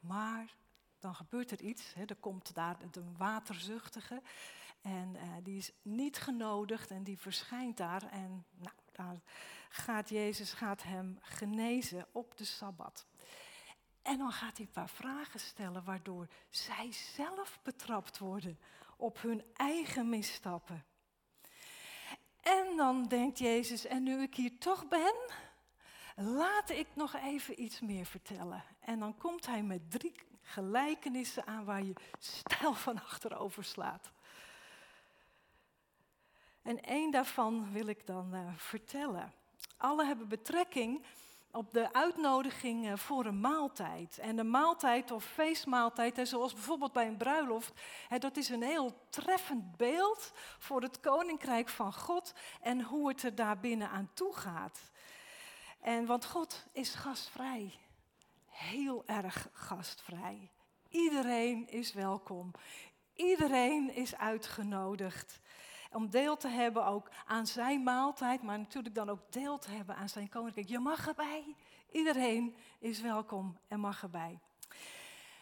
Maar 0.00 0.54
dan 0.98 1.14
gebeurt 1.14 1.50
er 1.50 1.60
iets. 1.60 1.94
Hè. 1.94 2.04
Er 2.04 2.16
komt 2.16 2.54
daar 2.54 2.76
een 2.90 3.16
waterzuchtige 3.16 4.22
en 4.80 5.14
uh, 5.14 5.22
die 5.42 5.56
is 5.56 5.72
niet 5.82 6.18
genodigd 6.18 6.90
en 6.90 7.02
die 7.02 7.18
verschijnt 7.18 7.76
daar. 7.76 8.02
En 8.10 8.44
nou, 8.56 8.74
daar 8.92 9.20
gaat 9.68 10.08
Jezus 10.08 10.52
gaat 10.52 10.82
hem 10.82 11.18
genezen 11.20 12.06
op 12.12 12.36
de 12.36 12.44
Sabbat. 12.44 13.06
En 14.02 14.18
dan 14.18 14.32
gaat 14.32 14.56
hij 14.56 14.66
een 14.66 14.72
paar 14.72 14.88
vragen 14.88 15.40
stellen 15.40 15.84
waardoor 15.84 16.26
zij 16.50 16.92
zelf 16.92 17.60
betrapt 17.62 18.18
worden 18.18 18.58
op 18.96 19.22
hun 19.22 19.44
eigen 19.54 20.08
misstappen. 20.08 20.84
En 22.40 22.76
dan 22.76 23.08
denkt 23.08 23.38
Jezus, 23.38 23.86
en 23.86 24.02
nu 24.02 24.22
ik 24.22 24.34
hier 24.34 24.58
toch 24.58 24.88
ben, 24.88 25.14
laat 26.16 26.70
ik 26.70 26.86
nog 26.94 27.14
even 27.14 27.62
iets 27.62 27.80
meer 27.80 28.06
vertellen. 28.06 28.64
En 28.80 28.98
dan 28.98 29.16
komt 29.16 29.46
hij 29.46 29.62
met 29.62 29.90
drie 29.90 30.14
gelijkenissen 30.42 31.46
aan 31.46 31.64
waar 31.64 31.82
je 31.82 31.92
stijl 32.18 32.74
van 32.74 33.02
achterover 33.02 33.64
slaat. 33.64 34.10
En 36.62 36.82
één 36.82 37.10
daarvan 37.10 37.72
wil 37.72 37.86
ik 37.86 38.06
dan 38.06 38.34
uh, 38.34 38.40
vertellen. 38.56 39.32
Alle 39.76 40.04
hebben 40.04 40.28
betrekking 40.28 41.04
op 41.52 41.72
de 41.72 41.92
uitnodiging 41.92 43.00
voor 43.00 43.24
een 43.24 43.40
maaltijd. 43.40 44.18
En 44.18 44.38
een 44.38 44.50
maaltijd 44.50 45.10
of 45.10 45.24
feestmaaltijd, 45.24 46.28
zoals 46.28 46.52
bijvoorbeeld 46.52 46.92
bij 46.92 47.06
een 47.06 47.16
bruiloft, 47.16 47.80
dat 48.18 48.36
is 48.36 48.48
een 48.48 48.62
heel 48.62 49.06
treffend 49.10 49.76
beeld 49.76 50.32
voor 50.58 50.82
het 50.82 51.00
koninkrijk 51.00 51.68
van 51.68 51.92
God 51.92 52.34
en 52.60 52.82
hoe 52.82 53.08
het 53.08 53.22
er 53.22 53.34
daar 53.34 53.60
binnen 53.60 53.90
aan 53.90 54.10
toe 54.14 54.34
gaat. 54.34 54.80
En 55.80 56.06
want 56.06 56.24
God 56.24 56.66
is 56.72 56.94
gastvrij, 56.94 57.72
heel 58.46 59.02
erg 59.06 59.48
gastvrij. 59.52 60.50
Iedereen 60.88 61.68
is 61.68 61.92
welkom, 61.92 62.50
iedereen 63.14 63.94
is 63.94 64.16
uitgenodigd 64.16 65.40
om 65.92 66.10
deel 66.10 66.36
te 66.36 66.48
hebben 66.48 66.86
ook 66.86 67.10
aan 67.26 67.46
zijn 67.46 67.82
maaltijd, 67.82 68.42
maar 68.42 68.58
natuurlijk 68.58 68.94
dan 68.94 69.10
ook 69.10 69.32
deel 69.32 69.58
te 69.58 69.70
hebben 69.70 69.96
aan 69.96 70.08
zijn 70.08 70.28
koninkrijk. 70.28 70.68
Je 70.68 70.78
mag 70.78 71.08
erbij. 71.08 71.56
Iedereen 71.92 72.56
is 72.78 73.00
welkom 73.00 73.58
en 73.68 73.80
mag 73.80 74.02
erbij. 74.02 74.38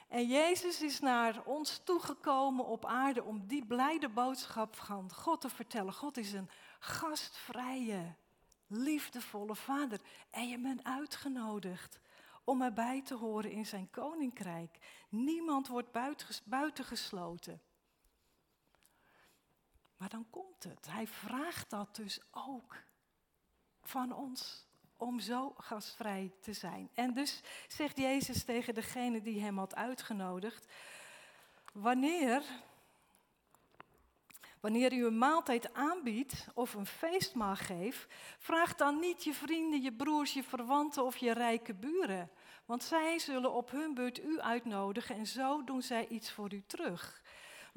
En 0.08 0.26
Jezus 0.26 0.82
is 0.82 1.00
naar 1.00 1.42
ons 1.44 1.80
toegekomen 1.84 2.66
op 2.66 2.86
aarde 2.86 3.24
om 3.24 3.46
die 3.46 3.64
blijde 3.66 4.08
boodschap 4.08 4.76
van 4.76 5.12
God 5.12 5.40
te 5.40 5.48
vertellen. 5.48 5.92
God 5.92 6.16
is 6.16 6.32
een 6.32 6.50
gastvrije, 6.78 8.14
liefdevolle 8.66 9.54
vader. 9.54 10.00
En 10.30 10.48
je 10.48 10.58
bent 10.58 10.84
uitgenodigd 10.84 12.00
om 12.44 12.62
erbij 12.62 13.02
te 13.02 13.14
horen 13.14 13.50
in 13.50 13.66
zijn 13.66 13.90
koninkrijk. 13.90 14.78
Niemand 15.08 15.68
wordt 15.68 15.92
buitengesloten. 16.44 17.60
Maar 19.98 20.08
dan 20.08 20.26
komt 20.30 20.64
het. 20.64 20.86
Hij 20.90 21.06
vraagt 21.06 21.70
dat 21.70 21.96
dus 21.96 22.20
ook 22.30 22.76
van 23.82 24.12
ons 24.12 24.66
om 24.96 25.20
zo 25.20 25.54
gastvrij 25.56 26.32
te 26.40 26.52
zijn. 26.52 26.90
En 26.94 27.14
dus 27.14 27.42
zegt 27.68 27.96
Jezus 27.96 28.44
tegen 28.44 28.74
degene 28.74 29.22
die 29.22 29.40
hem 29.40 29.58
had 29.58 29.74
uitgenodigd: 29.74 30.66
Wanneer, 31.72 32.42
wanneer 34.60 34.92
u 34.92 35.06
een 35.06 35.18
maaltijd 35.18 35.74
aanbiedt 35.74 36.46
of 36.54 36.74
een 36.74 36.86
feestmaal 36.86 37.56
geeft, 37.56 38.06
vraag 38.38 38.74
dan 38.74 38.98
niet 38.98 39.24
je 39.24 39.34
vrienden, 39.34 39.82
je 39.82 39.92
broers, 39.92 40.32
je 40.32 40.42
verwanten 40.42 41.04
of 41.04 41.16
je 41.16 41.32
rijke 41.32 41.74
buren. 41.74 42.30
Want 42.64 42.82
zij 42.82 43.18
zullen 43.18 43.52
op 43.52 43.70
hun 43.70 43.94
beurt 43.94 44.24
u 44.24 44.40
uitnodigen 44.40 45.16
en 45.16 45.26
zo 45.26 45.64
doen 45.64 45.82
zij 45.82 46.06
iets 46.08 46.32
voor 46.32 46.52
u 46.52 46.62
terug. 46.66 47.22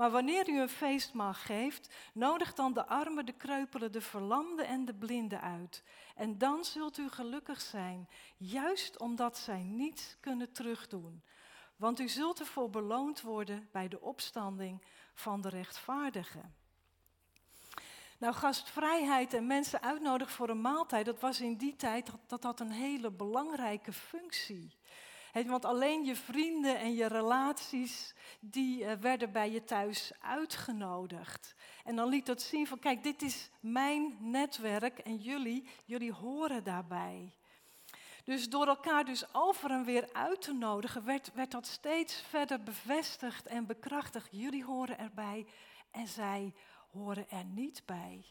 Maar 0.01 0.12
wanneer 0.12 0.50
u 0.50 0.60
een 0.60 0.70
feestmaal 0.70 1.34
geeft, 1.34 1.93
nodig 2.13 2.53
dan 2.53 2.74
de 2.74 2.86
armen, 2.88 3.25
de 3.25 3.31
kreupelen, 3.31 3.91
de 3.91 4.01
verlamden 4.01 4.67
en 4.67 4.86
de 4.86 4.93
blinden 4.93 5.41
uit. 5.41 5.84
En 6.15 6.38
dan 6.38 6.65
zult 6.65 6.98
u 6.98 7.10
gelukkig 7.10 7.62
zijn, 7.62 8.10
juist 8.38 9.00
omdat 9.00 9.38
zij 9.38 9.63
niets 9.63 10.17
kunnen 10.20 10.51
terugdoen. 10.51 11.24
Want 11.75 12.00
u 12.00 12.08
zult 12.10 12.39
ervoor 12.39 12.70
beloond 12.70 13.22
worden 13.22 13.70
bij 13.72 13.88
de 13.88 14.01
opstanding 14.01 14.81
van 15.13 15.41
de 15.41 15.50
rechtvaardigen. 15.50 16.55
Nou, 18.17 18.34
gastvrijheid 18.34 19.34
en 19.34 19.48
mensen 19.48 19.81
uitnodigen 19.81 20.34
voor 20.34 20.50
een 20.50 20.62
maaltijd, 20.62 21.05
dat 21.05 21.20
was 21.20 21.41
in 21.41 21.58
die 21.58 21.75
tijd, 21.75 22.12
dat 22.27 22.43
had 22.43 22.60
een 22.60 22.72
hele 22.72 23.12
belangrijke 23.12 23.93
functie 23.93 24.79
want 25.33 25.65
alleen 25.65 26.05
je 26.05 26.15
vrienden 26.15 26.79
en 26.79 26.93
je 26.93 27.05
relaties, 27.05 28.13
die 28.39 28.83
uh, 28.83 28.91
werden 28.91 29.31
bij 29.31 29.51
je 29.51 29.63
thuis 29.63 30.11
uitgenodigd. 30.19 31.55
En 31.83 31.95
dan 31.95 32.07
liet 32.07 32.25
dat 32.25 32.41
zien 32.41 32.67
van, 32.67 32.79
kijk, 32.79 33.03
dit 33.03 33.21
is 33.21 33.50
mijn 33.59 34.17
netwerk 34.19 35.00
en 35.00 35.17
jullie, 35.17 35.67
jullie 35.85 36.13
horen 36.13 36.63
daarbij. 36.63 37.35
Dus 38.23 38.50
door 38.50 38.67
elkaar 38.67 39.05
dus 39.05 39.33
over 39.33 39.71
en 39.71 39.83
weer 39.83 40.09
uit 40.13 40.41
te 40.41 40.53
nodigen, 40.53 41.05
werd, 41.05 41.33
werd 41.33 41.51
dat 41.51 41.67
steeds 41.67 42.21
verder 42.21 42.63
bevestigd 42.63 43.47
en 43.47 43.65
bekrachtigd. 43.65 44.27
Jullie 44.31 44.63
horen 44.63 45.00
erbij 45.00 45.45
en 45.91 46.07
zij 46.07 46.53
horen 46.91 47.29
er 47.29 47.45
niet 47.45 47.83
bij. 47.85 48.25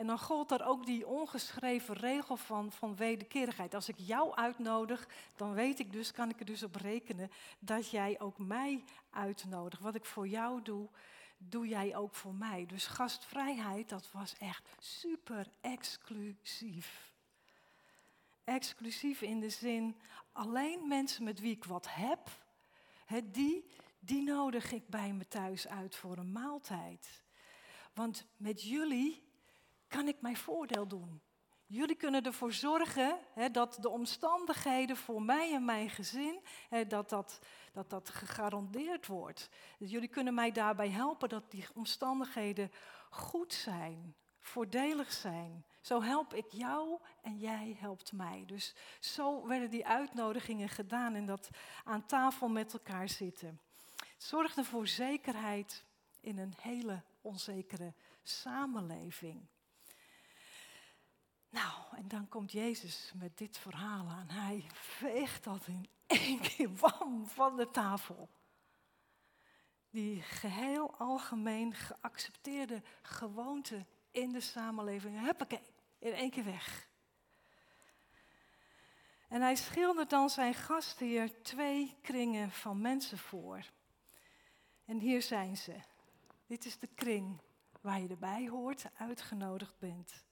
En 0.00 0.06
dan 0.06 0.18
gold 0.18 0.50
er 0.50 0.64
ook 0.64 0.86
die 0.86 1.06
ongeschreven 1.06 1.94
regel 1.94 2.36
van, 2.36 2.72
van 2.72 2.96
wederkerigheid. 2.96 3.74
Als 3.74 3.88
ik 3.88 3.98
jou 3.98 4.34
uitnodig, 4.34 5.08
dan 5.36 5.52
weet 5.52 5.78
ik 5.78 5.92
dus, 5.92 6.12
kan 6.12 6.30
ik 6.30 6.40
er 6.40 6.46
dus 6.46 6.62
op 6.62 6.74
rekenen 6.74 7.30
dat 7.58 7.90
jij 7.90 8.20
ook 8.20 8.38
mij 8.38 8.84
uitnodigt. 9.10 9.82
Wat 9.82 9.94
ik 9.94 10.04
voor 10.04 10.28
jou 10.28 10.62
doe, 10.62 10.88
doe 11.38 11.68
jij 11.68 11.96
ook 11.96 12.14
voor 12.14 12.34
mij. 12.34 12.66
Dus 12.66 12.86
gastvrijheid, 12.86 13.88
dat 13.88 14.12
was 14.12 14.34
echt 14.38 14.68
super 14.78 15.46
exclusief. 15.60 17.12
Exclusief 18.44 19.22
in 19.22 19.40
de 19.40 19.50
zin, 19.50 19.96
alleen 20.32 20.88
mensen 20.88 21.24
met 21.24 21.40
wie 21.40 21.56
ik 21.56 21.64
wat 21.64 21.86
heb, 21.90 22.28
die, 23.24 23.70
die 23.98 24.22
nodig 24.22 24.72
ik 24.72 24.88
bij 24.88 25.12
me 25.12 25.28
thuis 25.28 25.68
uit 25.68 25.96
voor 25.96 26.16
een 26.16 26.32
maaltijd. 26.32 27.22
Want 27.94 28.26
met 28.36 28.62
jullie 28.62 29.28
kan 29.90 30.08
ik 30.08 30.20
mijn 30.20 30.36
voordeel 30.36 30.86
doen. 30.86 31.20
Jullie 31.66 31.96
kunnen 31.96 32.22
ervoor 32.22 32.52
zorgen 32.52 33.18
hè, 33.34 33.50
dat 33.50 33.78
de 33.80 33.88
omstandigheden 33.88 34.96
voor 34.96 35.22
mij 35.22 35.54
en 35.54 35.64
mijn 35.64 35.90
gezin, 35.90 36.40
hè, 36.68 36.86
dat, 36.86 37.08
dat, 37.08 37.38
dat 37.72 37.90
dat 37.90 38.08
gegarandeerd 38.08 39.06
wordt. 39.06 39.48
Jullie 39.78 40.08
kunnen 40.08 40.34
mij 40.34 40.52
daarbij 40.52 40.88
helpen 40.88 41.28
dat 41.28 41.50
die 41.50 41.66
omstandigheden 41.74 42.72
goed 43.10 43.52
zijn, 43.52 44.14
voordelig 44.40 45.12
zijn. 45.12 45.64
Zo 45.80 46.02
help 46.02 46.34
ik 46.34 46.52
jou 46.52 47.00
en 47.22 47.38
jij 47.38 47.76
helpt 47.78 48.12
mij. 48.12 48.42
Dus 48.46 48.74
zo 49.00 49.46
werden 49.46 49.70
die 49.70 49.86
uitnodigingen 49.86 50.68
gedaan 50.68 51.14
en 51.14 51.26
dat 51.26 51.50
aan 51.84 52.06
tafel 52.06 52.48
met 52.48 52.72
elkaar 52.72 53.08
zitten. 53.08 53.60
Zorgde 54.16 54.64
voor 54.64 54.86
zekerheid 54.86 55.84
in 56.20 56.38
een 56.38 56.54
hele 56.60 57.02
onzekere 57.20 57.94
samenleving. 58.22 59.48
Nou, 61.50 61.96
en 61.96 62.08
dan 62.08 62.28
komt 62.28 62.52
Jezus 62.52 63.12
met 63.14 63.38
dit 63.38 63.58
verhaal 63.58 64.08
aan. 64.08 64.28
Hij 64.28 64.66
veegt 64.72 65.44
dat 65.44 65.66
in 65.66 65.88
één 66.06 66.40
keer 66.40 66.74
wam 66.74 67.26
van 67.26 67.56
de 67.56 67.70
tafel. 67.70 68.28
Die 69.90 70.22
geheel 70.22 70.94
algemeen 70.98 71.74
geaccepteerde 71.74 72.82
gewoonte 73.02 73.86
in 74.10 74.32
de 74.32 74.40
samenleving, 74.40 75.20
huppakee, 75.20 75.62
in 75.98 76.12
één 76.12 76.30
keer 76.30 76.44
weg. 76.44 76.88
En 79.28 79.40
hij 79.40 79.56
schildert 79.56 80.10
dan 80.10 80.30
zijn 80.30 80.54
gastheer 80.54 81.42
twee 81.42 81.96
kringen 82.02 82.50
van 82.50 82.80
mensen 82.80 83.18
voor. 83.18 83.64
En 84.84 84.98
hier 84.98 85.22
zijn 85.22 85.56
ze. 85.56 85.74
Dit 86.46 86.64
is 86.64 86.78
de 86.78 86.88
kring 86.94 87.40
waar 87.80 88.00
je 88.00 88.08
erbij 88.08 88.48
hoort, 88.48 88.84
uitgenodigd 88.96 89.78
bent. 89.78 90.24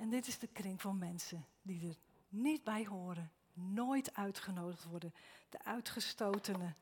En 0.00 0.10
dit 0.10 0.26
is 0.26 0.38
de 0.38 0.46
kring 0.46 0.80
van 0.80 0.98
mensen 0.98 1.46
die 1.62 1.88
er 1.88 1.96
niet 2.28 2.64
bij 2.64 2.86
horen, 2.86 3.32
nooit 3.52 4.14
uitgenodigd 4.14 4.84
worden, 4.84 5.14
de 5.48 5.64
uitgestotenen 5.64 6.76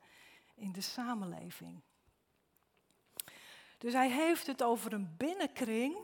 in 0.54 0.72
de 0.72 0.80
samenleving. 0.80 1.80
Dus 3.78 3.92
hij 3.92 4.10
heeft 4.10 4.46
het 4.46 4.62
over 4.62 4.92
een 4.92 5.16
binnenkring 5.16 5.96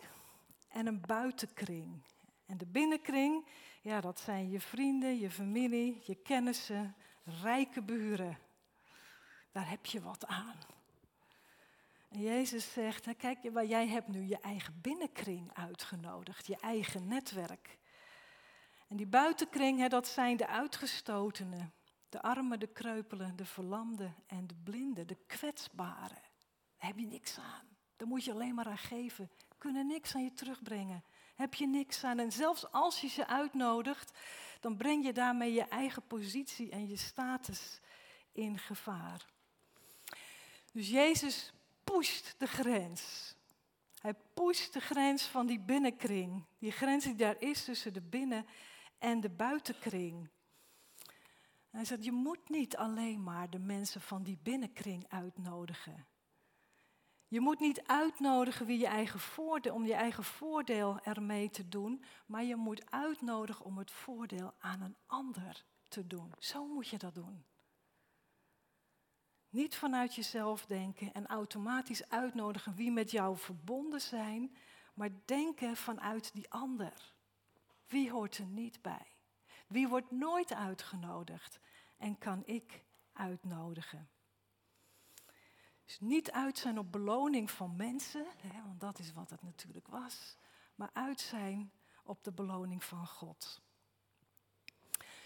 en 0.68 0.86
een 0.86 1.00
buitenkring. 1.00 2.02
En 2.46 2.58
de 2.58 2.66
binnenkring, 2.66 3.46
ja, 3.82 4.00
dat 4.00 4.20
zijn 4.20 4.50
je 4.50 4.60
vrienden, 4.60 5.18
je 5.18 5.30
familie, 5.30 6.02
je 6.04 6.14
kennissen, 6.14 6.94
rijke 7.42 7.82
buren. 7.82 8.38
Daar 9.52 9.70
heb 9.70 9.86
je 9.86 10.00
wat 10.00 10.26
aan. 10.26 10.73
Jezus 12.16 12.72
zegt, 12.72 13.16
kijk, 13.16 13.38
jij 13.66 13.88
hebt 13.88 14.08
nu 14.08 14.26
je 14.26 14.38
eigen 14.38 14.80
binnenkring 14.80 15.54
uitgenodigd, 15.54 16.46
je 16.46 16.56
eigen 16.56 17.08
netwerk. 17.08 17.78
En 18.88 18.96
die 18.96 19.06
buitenkring, 19.06 19.88
dat 19.88 20.08
zijn 20.08 20.36
de 20.36 20.46
uitgestotenen, 20.46 21.72
de 22.08 22.22
armen, 22.22 22.60
de 22.60 22.66
kreupelen, 22.66 23.36
de 23.36 23.44
verlamden 23.44 24.14
en 24.26 24.46
de 24.46 24.54
blinden, 24.54 25.06
de 25.06 25.18
kwetsbaren. 25.26 26.22
Daar 26.76 26.88
heb 26.88 26.98
je 26.98 27.06
niks 27.06 27.38
aan. 27.38 27.76
Daar 27.96 28.08
moet 28.08 28.24
je 28.24 28.32
alleen 28.32 28.54
maar 28.54 28.66
aan 28.66 28.78
geven. 28.78 29.30
Kunnen 29.58 29.86
niks 29.86 30.14
aan 30.14 30.24
je 30.24 30.32
terugbrengen. 30.32 31.04
Heb 31.34 31.54
je 31.54 31.66
niks 31.66 32.04
aan. 32.04 32.18
En 32.18 32.32
zelfs 32.32 32.70
als 32.70 33.00
je 33.00 33.08
ze 33.08 33.26
uitnodigt, 33.26 34.18
dan 34.60 34.76
breng 34.76 35.04
je 35.04 35.12
daarmee 35.12 35.52
je 35.52 35.64
eigen 35.68 36.06
positie 36.06 36.70
en 36.70 36.88
je 36.88 36.96
status 36.96 37.80
in 38.32 38.58
gevaar. 38.58 39.26
Dus 40.72 40.88
Jezus 40.88 41.52
pusht 41.84 42.34
de 42.38 42.46
grens. 42.46 43.34
Hij 44.00 44.14
pusht 44.34 44.72
de 44.72 44.80
grens 44.80 45.26
van 45.26 45.46
die 45.46 45.60
binnenkring. 45.60 46.44
Die 46.58 46.72
grens 46.72 47.04
die 47.04 47.14
daar 47.14 47.40
is 47.40 47.64
tussen 47.64 47.92
de 47.92 48.00
binnen- 48.00 48.46
en 48.98 49.20
de 49.20 49.30
buitenkring. 49.30 50.28
Hij 51.70 51.84
zegt, 51.84 52.04
je 52.04 52.12
moet 52.12 52.48
niet 52.48 52.76
alleen 52.76 53.22
maar 53.22 53.50
de 53.50 53.58
mensen 53.58 54.00
van 54.00 54.22
die 54.22 54.38
binnenkring 54.42 55.04
uitnodigen. 55.08 56.06
Je 57.28 57.40
moet 57.40 57.60
niet 57.60 57.82
uitnodigen 57.86 58.66
wie 58.66 58.78
je 58.78 58.86
eigen 58.86 59.20
voordeel, 59.20 59.74
om 59.74 59.86
je 59.86 59.94
eigen 59.94 60.24
voordeel 60.24 61.00
ermee 61.02 61.50
te 61.50 61.68
doen, 61.68 62.04
maar 62.26 62.44
je 62.44 62.56
moet 62.56 62.90
uitnodigen 62.90 63.64
om 63.64 63.78
het 63.78 63.90
voordeel 63.90 64.54
aan 64.58 64.80
een 64.80 64.96
ander 65.06 65.64
te 65.88 66.06
doen. 66.06 66.32
Zo 66.38 66.66
moet 66.66 66.88
je 66.88 66.98
dat 66.98 67.14
doen. 67.14 67.44
Niet 69.54 69.76
vanuit 69.76 70.14
jezelf 70.14 70.66
denken 70.66 71.12
en 71.12 71.26
automatisch 71.26 72.08
uitnodigen 72.08 72.74
wie 72.74 72.90
met 72.90 73.10
jou 73.10 73.36
verbonden 73.36 74.00
zijn, 74.00 74.56
maar 74.94 75.10
denken 75.24 75.76
vanuit 75.76 76.34
die 76.34 76.50
ander. 76.50 77.14
Wie 77.86 78.10
hoort 78.10 78.38
er 78.38 78.46
niet 78.46 78.82
bij? 78.82 79.06
Wie 79.66 79.88
wordt 79.88 80.10
nooit 80.10 80.52
uitgenodigd 80.52 81.60
en 81.96 82.18
kan 82.18 82.42
ik 82.46 82.84
uitnodigen? 83.12 84.08
Dus 85.84 86.00
niet 86.00 86.30
uit 86.30 86.58
zijn 86.58 86.78
op 86.78 86.92
beloning 86.92 87.50
van 87.50 87.76
mensen, 87.76 88.26
hè, 88.36 88.62
want 88.62 88.80
dat 88.80 88.98
is 88.98 89.12
wat 89.12 89.30
het 89.30 89.42
natuurlijk 89.42 89.88
was, 89.88 90.36
maar 90.74 90.90
uit 90.92 91.20
zijn 91.20 91.72
op 92.02 92.24
de 92.24 92.32
beloning 92.32 92.84
van 92.84 93.06
God. 93.06 93.62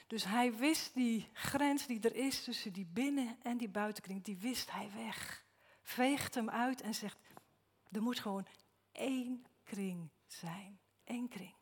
Dus 0.08 0.24
hij 0.24 0.56
wist 0.56 0.94
die 0.94 1.28
grens 1.32 1.86
die 1.86 2.00
er 2.00 2.14
is 2.14 2.44
tussen 2.44 2.72
die 2.72 2.86
binnen- 2.86 3.36
en 3.42 3.56
die 3.56 3.68
buitenkring, 3.68 4.24
die 4.24 4.36
wist 4.36 4.70
hij 4.72 4.90
weg. 4.94 5.44
Veegt 5.82 6.34
hem 6.34 6.50
uit 6.50 6.80
en 6.80 6.94
zegt, 6.94 7.18
er 7.90 8.02
moet 8.02 8.18
gewoon 8.18 8.46
één 8.92 9.46
kring 9.64 10.10
zijn. 10.26 10.80
Eén 11.04 11.28
kring. 11.28 11.54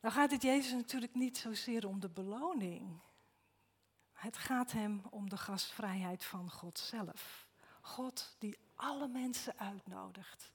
Nou 0.00 0.14
gaat 0.14 0.30
het 0.30 0.42
Jezus 0.42 0.72
natuurlijk 0.72 1.14
niet 1.14 1.38
zozeer 1.38 1.86
om 1.86 2.00
de 2.00 2.08
beloning. 2.08 3.00
Het 4.12 4.36
gaat 4.36 4.72
hem 4.72 5.02
om 5.10 5.28
de 5.28 5.36
gastvrijheid 5.36 6.24
van 6.24 6.50
God 6.50 6.78
zelf. 6.78 7.48
God 7.80 8.36
die 8.38 8.58
alle 8.74 9.08
mensen 9.08 9.58
uitnodigt. 9.58 10.52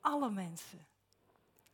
Alle 0.00 0.30
mensen. 0.30 0.86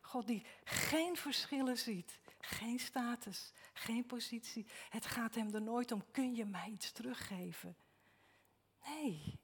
God 0.01 0.27
die 0.27 0.45
geen 0.63 1.17
verschillen 1.17 1.77
ziet, 1.77 2.19
geen 2.47 2.79
status, 2.79 3.51
geen 3.73 4.05
positie. 4.05 4.65
Het 4.89 5.05
gaat 5.05 5.35
hem 5.35 5.53
er 5.53 5.61
nooit 5.61 5.91
om, 5.91 6.11
kun 6.11 6.35
je 6.35 6.45
mij 6.45 6.69
iets 6.69 6.91
teruggeven? 6.91 7.75
Nee, 8.85 9.39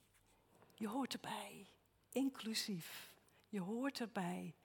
je 0.75 0.87
hoort 0.87 1.13
erbij, 1.13 1.67
inclusief. 2.09 3.13
Je 3.49 3.59
hoort 3.59 3.99
erbij. 3.99 4.55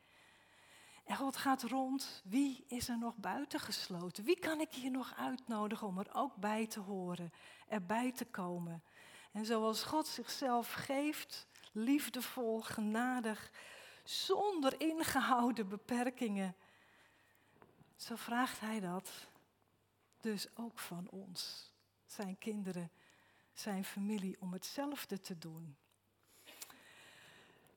En 1.04 1.16
God 1.16 1.36
gaat 1.36 1.62
rond, 1.62 2.22
wie 2.24 2.64
is 2.66 2.88
er 2.88 2.98
nog 2.98 3.16
buitengesloten? 3.16 4.24
Wie 4.24 4.38
kan 4.38 4.60
ik 4.60 4.72
hier 4.72 4.90
nog 4.90 5.14
uitnodigen 5.16 5.86
om 5.86 5.98
er 5.98 6.08
ook 6.12 6.36
bij 6.36 6.66
te 6.66 6.80
horen, 6.80 7.32
erbij 7.68 8.12
te 8.12 8.24
komen? 8.24 8.82
En 9.32 9.46
zoals 9.46 9.82
God 9.82 10.06
zichzelf 10.06 10.72
geeft, 10.72 11.46
liefdevol, 11.72 12.60
genadig, 12.60 13.50
zonder 14.04 14.80
ingehouden 14.80 15.68
beperkingen, 15.68 16.56
zo 17.98 18.16
vraagt 18.16 18.60
Hij 18.60 18.80
dat 18.80 19.28
dus 20.20 20.46
ook 20.54 20.78
van 20.78 21.08
ons, 21.10 21.72
zijn 22.06 22.38
kinderen, 22.38 22.90
zijn 23.52 23.84
familie, 23.84 24.36
om 24.40 24.52
hetzelfde 24.52 25.20
te 25.20 25.38
doen. 25.38 25.76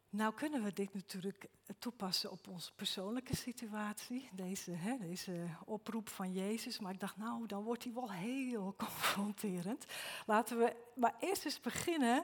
Nou 0.09 0.33
kunnen 0.33 0.63
we 0.63 0.73
dit 0.73 0.93
natuurlijk 0.93 1.49
toepassen 1.79 2.31
op 2.31 2.47
onze 2.47 2.73
persoonlijke 2.73 3.35
situatie, 3.35 4.29
deze, 4.33 4.71
hè, 4.71 4.97
deze 4.97 5.47
oproep 5.65 6.09
van 6.09 6.33
Jezus. 6.33 6.79
Maar 6.79 6.93
ik 6.93 6.99
dacht, 6.99 7.17
nou, 7.17 7.45
dan 7.45 7.63
wordt 7.63 7.83
hij 7.83 7.93
wel 7.93 8.11
heel 8.11 8.73
confronterend. 8.77 9.85
Laten 10.25 10.57
we 10.57 10.75
maar 10.95 11.15
eerst 11.19 11.45
eens 11.45 11.59
beginnen 11.59 12.23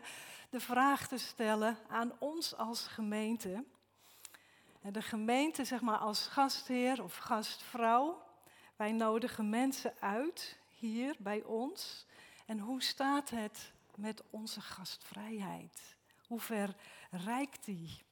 de 0.50 0.60
vraag 0.60 1.08
te 1.08 1.18
stellen 1.18 1.78
aan 1.88 2.12
ons 2.20 2.56
als 2.56 2.88
gemeente. 2.88 3.64
De 4.92 5.02
gemeente, 5.02 5.66
zeg 5.66 5.82
maar, 5.82 5.98
als 5.98 6.28
gastheer 6.28 7.04
of 7.04 7.18
gastvrouw, 7.18 8.24
wij 8.76 8.92
nodigen 8.92 9.50
mensen 9.50 9.94
uit 10.00 10.58
hier 10.70 11.16
bij 11.20 11.44
ons. 11.44 12.06
En 12.46 12.60
hoe 12.60 12.82
staat 12.82 13.30
het 13.30 13.72
met 13.96 14.24
onze 14.30 14.62
gastvrijheid? 14.62 15.96
Hoe 16.28 16.40
ver 16.40 16.76
reikt 17.12 17.66
die? 17.66 18.06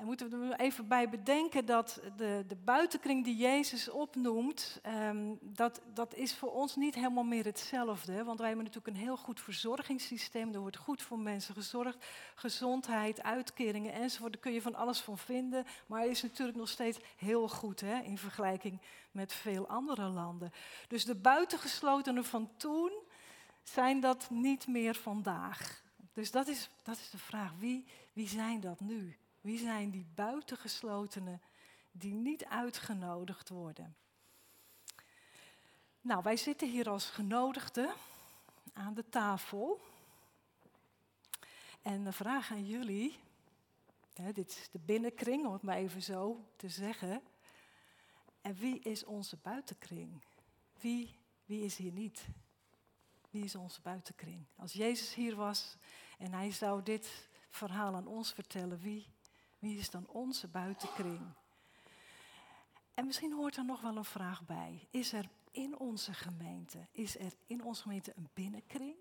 En 0.00 0.06
moeten 0.06 0.30
we 0.30 0.54
er 0.54 0.60
even 0.60 0.88
bij 0.88 1.08
bedenken 1.08 1.64
dat 1.66 2.00
de, 2.16 2.44
de 2.48 2.56
buitenkring 2.56 3.24
die 3.24 3.36
Jezus 3.36 3.88
opnoemt, 3.88 4.78
ehm, 4.82 5.34
dat, 5.40 5.80
dat 5.94 6.14
is 6.14 6.34
voor 6.34 6.52
ons 6.52 6.76
niet 6.76 6.94
helemaal 6.94 7.24
meer 7.24 7.44
hetzelfde. 7.44 8.24
Want 8.24 8.38
wij 8.38 8.46
hebben 8.46 8.64
natuurlijk 8.64 8.96
een 8.96 9.02
heel 9.02 9.16
goed 9.16 9.40
verzorgingssysteem. 9.40 10.54
Er 10.54 10.60
wordt 10.60 10.76
goed 10.76 11.02
voor 11.02 11.18
mensen 11.18 11.54
gezorgd. 11.54 12.06
Gezondheid, 12.34 13.22
uitkeringen 13.22 13.92
enzovoort. 13.92 14.32
Daar 14.32 14.42
kun 14.42 14.52
je 14.52 14.62
van 14.62 14.74
alles 14.74 15.00
van 15.00 15.18
vinden. 15.18 15.64
Maar 15.86 16.00
het 16.00 16.10
is 16.10 16.22
natuurlijk 16.22 16.58
nog 16.58 16.68
steeds 16.68 16.98
heel 17.16 17.48
goed 17.48 17.80
hè, 17.80 17.98
in 17.98 18.18
vergelijking 18.18 18.80
met 19.10 19.32
veel 19.32 19.68
andere 19.68 20.08
landen. 20.08 20.52
Dus 20.88 21.04
de 21.04 21.14
buitengeslotenen 21.14 22.24
van 22.24 22.50
toen 22.56 22.92
zijn 23.62 24.00
dat 24.00 24.30
niet 24.30 24.66
meer 24.66 24.94
vandaag. 24.94 25.82
Dus 26.12 26.30
dat 26.30 26.48
is, 26.48 26.70
dat 26.82 26.96
is 26.96 27.10
de 27.10 27.18
vraag. 27.18 27.52
Wie, 27.58 27.84
wie 28.12 28.28
zijn 28.28 28.60
dat 28.60 28.80
nu? 28.80 29.19
Wie 29.40 29.58
zijn 29.58 29.90
die 29.90 30.06
buitengeslotenen 30.14 31.40
die 31.92 32.12
niet 32.12 32.44
uitgenodigd 32.44 33.48
worden? 33.48 33.96
Nou, 36.00 36.22
wij 36.22 36.36
zitten 36.36 36.68
hier 36.68 36.88
als 36.88 37.10
genodigden 37.10 37.92
aan 38.72 38.94
de 38.94 39.08
tafel. 39.08 39.80
En 41.82 42.04
de 42.04 42.12
vraag 42.12 42.50
aan 42.50 42.66
jullie, 42.66 43.18
hè, 44.14 44.32
dit 44.32 44.48
is 44.48 44.68
de 44.70 44.78
binnenkring 44.78 45.46
om 45.46 45.52
het 45.52 45.62
maar 45.62 45.76
even 45.76 46.02
zo 46.02 46.44
te 46.56 46.68
zeggen. 46.68 47.22
En 48.40 48.54
wie 48.54 48.80
is 48.80 49.04
onze 49.04 49.36
buitenkring? 49.42 50.22
Wie, 50.80 51.16
wie 51.44 51.64
is 51.64 51.76
hier 51.76 51.92
niet? 51.92 52.24
Wie 53.30 53.44
is 53.44 53.54
onze 53.54 53.80
buitenkring? 53.80 54.44
Als 54.56 54.72
Jezus 54.72 55.14
hier 55.14 55.36
was 55.36 55.76
en 56.18 56.32
hij 56.32 56.52
zou 56.52 56.82
dit 56.82 57.28
verhaal 57.48 57.94
aan 57.94 58.06
ons 58.06 58.32
vertellen, 58.32 58.78
wie, 58.78 59.06
wie 59.60 59.78
is 59.78 59.90
dan 59.90 60.06
onze 60.08 60.48
buitenkring? 60.48 61.20
En 62.94 63.06
misschien 63.06 63.32
hoort 63.32 63.56
er 63.56 63.64
nog 63.64 63.80
wel 63.80 63.96
een 63.96 64.04
vraag 64.04 64.46
bij. 64.46 64.86
Is 64.90 65.12
er 65.12 65.28
in 65.50 65.78
onze 65.78 66.14
gemeente, 66.14 66.86
is 66.92 67.18
er 67.18 67.32
in 67.46 67.64
onze 67.64 67.82
gemeente 67.82 68.12
een 68.16 68.28
binnenkring 68.34 68.96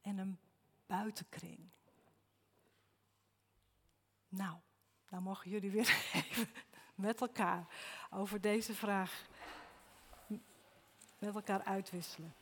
en 0.00 0.18
een 0.18 0.38
buitenkring? 0.86 1.58
Nou, 4.28 4.56
dan 5.08 5.22
mogen 5.22 5.50
jullie 5.50 5.70
weer 5.70 5.88
even 6.14 6.48
met 6.94 7.20
elkaar 7.20 7.66
over 8.10 8.40
deze 8.40 8.74
vraag 8.74 9.26
met 11.18 11.34
elkaar 11.34 11.64
uitwisselen. 11.64 12.34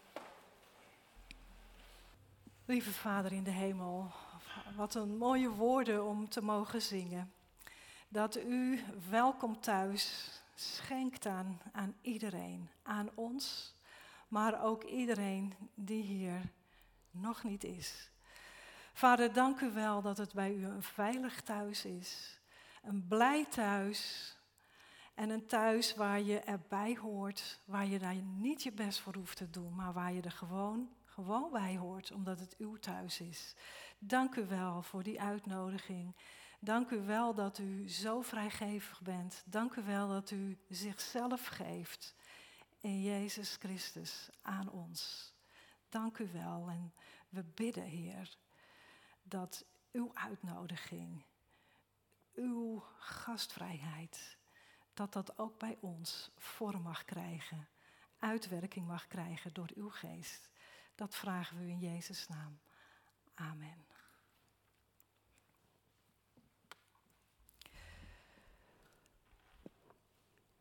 Lieve 2.65 2.93
Vader 2.93 3.33
in 3.33 3.45
de 3.45 3.51
hemel, 3.51 4.11
wat 4.77 4.95
een 4.95 5.17
mooie 5.17 5.49
woorden 5.49 6.05
om 6.05 6.29
te 6.29 6.43
mogen 6.43 6.83
zingen. 6.83 7.33
Dat 8.13 8.37
u 8.37 8.81
welkom 9.11 9.61
thuis 9.61 10.31
schenkt 10.55 11.27
aan, 11.27 11.61
aan 11.73 11.95
iedereen, 12.01 12.71
aan 12.83 13.11
ons, 13.15 13.75
maar 14.29 14.65
ook 14.65 14.83
iedereen 14.83 15.55
die 15.75 16.03
hier 16.03 16.41
nog 17.11 17.43
niet 17.43 17.65
is. 17.65 18.11
Vader, 18.93 19.33
dank 19.33 19.61
u 19.61 19.73
wel 19.73 20.03
dat 20.03 20.19
het 20.19 20.33
bij 20.33 20.55
u 20.55 20.65
een 20.65 20.83
veilig 20.83 21.41
thuis 21.41 21.85
is, 21.85 22.39
een 22.83 23.07
blij 23.09 23.45
thuis 23.45 24.33
en 25.15 25.31
een 25.31 25.47
thuis 25.47 25.95
waar 25.95 26.21
je 26.21 26.39
erbij 26.41 26.97
hoort, 27.01 27.61
waar 27.65 27.87
je 27.87 27.99
daar 27.99 28.15
niet 28.15 28.63
je 28.63 28.73
best 28.73 29.01
voor 29.01 29.15
hoeft 29.15 29.37
te 29.37 29.51
doen, 29.51 29.75
maar 29.75 29.93
waar 29.93 30.13
je 30.13 30.23
er 30.23 30.33
gewoon 30.33 30.89
gewoon 31.05 31.51
bij 31.53 31.77
hoort, 31.77 32.13
omdat 32.13 32.41
het 32.41 32.55
uw 32.59 32.77
thuis 32.77 33.21
is. 33.21 33.55
Dank 33.99 34.35
u 34.35 34.47
wel 34.47 34.83
voor 34.83 35.03
die 35.03 35.21
uitnodiging. 35.21 36.15
Dank 36.65 36.91
u 36.91 37.01
wel 37.01 37.35
dat 37.35 37.59
u 37.59 37.89
zo 37.89 38.21
vrijgevig 38.21 39.01
bent. 39.01 39.43
Dank 39.47 39.75
u 39.75 39.83
wel 39.83 40.09
dat 40.09 40.31
u 40.31 40.59
zichzelf 40.69 41.47
geeft 41.47 42.15
in 42.81 43.03
Jezus 43.03 43.57
Christus 43.57 44.29
aan 44.43 44.71
ons. 44.71 45.33
Dank 45.89 46.19
u 46.19 46.29
wel 46.33 46.69
en 46.69 46.93
we 47.29 47.45
bidden, 47.45 47.85
Heer, 47.85 48.37
dat 49.23 49.65
uw 49.93 50.11
uitnodiging, 50.15 51.23
uw 52.35 52.85
gastvrijheid, 52.99 54.39
dat 54.95 55.13
dat 55.13 55.39
ook 55.39 55.59
bij 55.59 55.77
ons 55.81 56.31
vorm 56.37 56.83
mag 56.83 57.05
krijgen, 57.05 57.69
uitwerking 58.19 58.87
mag 58.87 59.07
krijgen 59.07 59.53
door 59.53 59.71
uw 59.75 59.91
geest. 59.91 60.49
Dat 60.95 61.15
vragen 61.15 61.59
we 61.59 61.69
in 61.69 61.79
Jezus' 61.79 62.29
naam. 62.29 62.59
Amen. 63.35 63.92